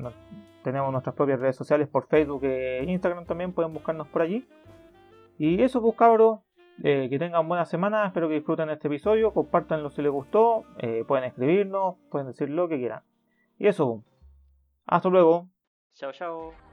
tenemos 0.62 0.90
nuestras 0.92 1.14
propias 1.14 1.40
redes 1.40 1.56
sociales 1.56 1.88
por 1.88 2.06
Facebook 2.06 2.44
e 2.44 2.84
Instagram 2.86 3.26
también, 3.26 3.52
pueden 3.52 3.72
buscarnos 3.72 4.06
por 4.08 4.22
allí. 4.22 4.46
Y 5.38 5.60
eso 5.62 5.82
pues 5.82 5.96
cabros, 5.96 6.40
eh, 6.82 7.08
que 7.10 7.18
tengan 7.18 7.46
buena 7.48 7.64
semana, 7.64 8.06
espero 8.06 8.28
que 8.28 8.34
disfruten 8.34 8.70
este 8.70 8.88
episodio, 8.88 9.32
compartanlo 9.32 9.90
si 9.90 10.02
les 10.02 10.12
gustó, 10.12 10.64
pueden 11.06 11.24
escribirnos, 11.24 11.96
pueden 12.10 12.28
decir 12.28 12.48
lo 12.48 12.68
que 12.68 12.78
quieran. 12.78 13.02
Y 13.58 13.66
eso, 13.66 14.04
hasta 14.86 15.08
luego. 15.08 15.48
Chao, 15.94 16.12
chao. 16.12 16.65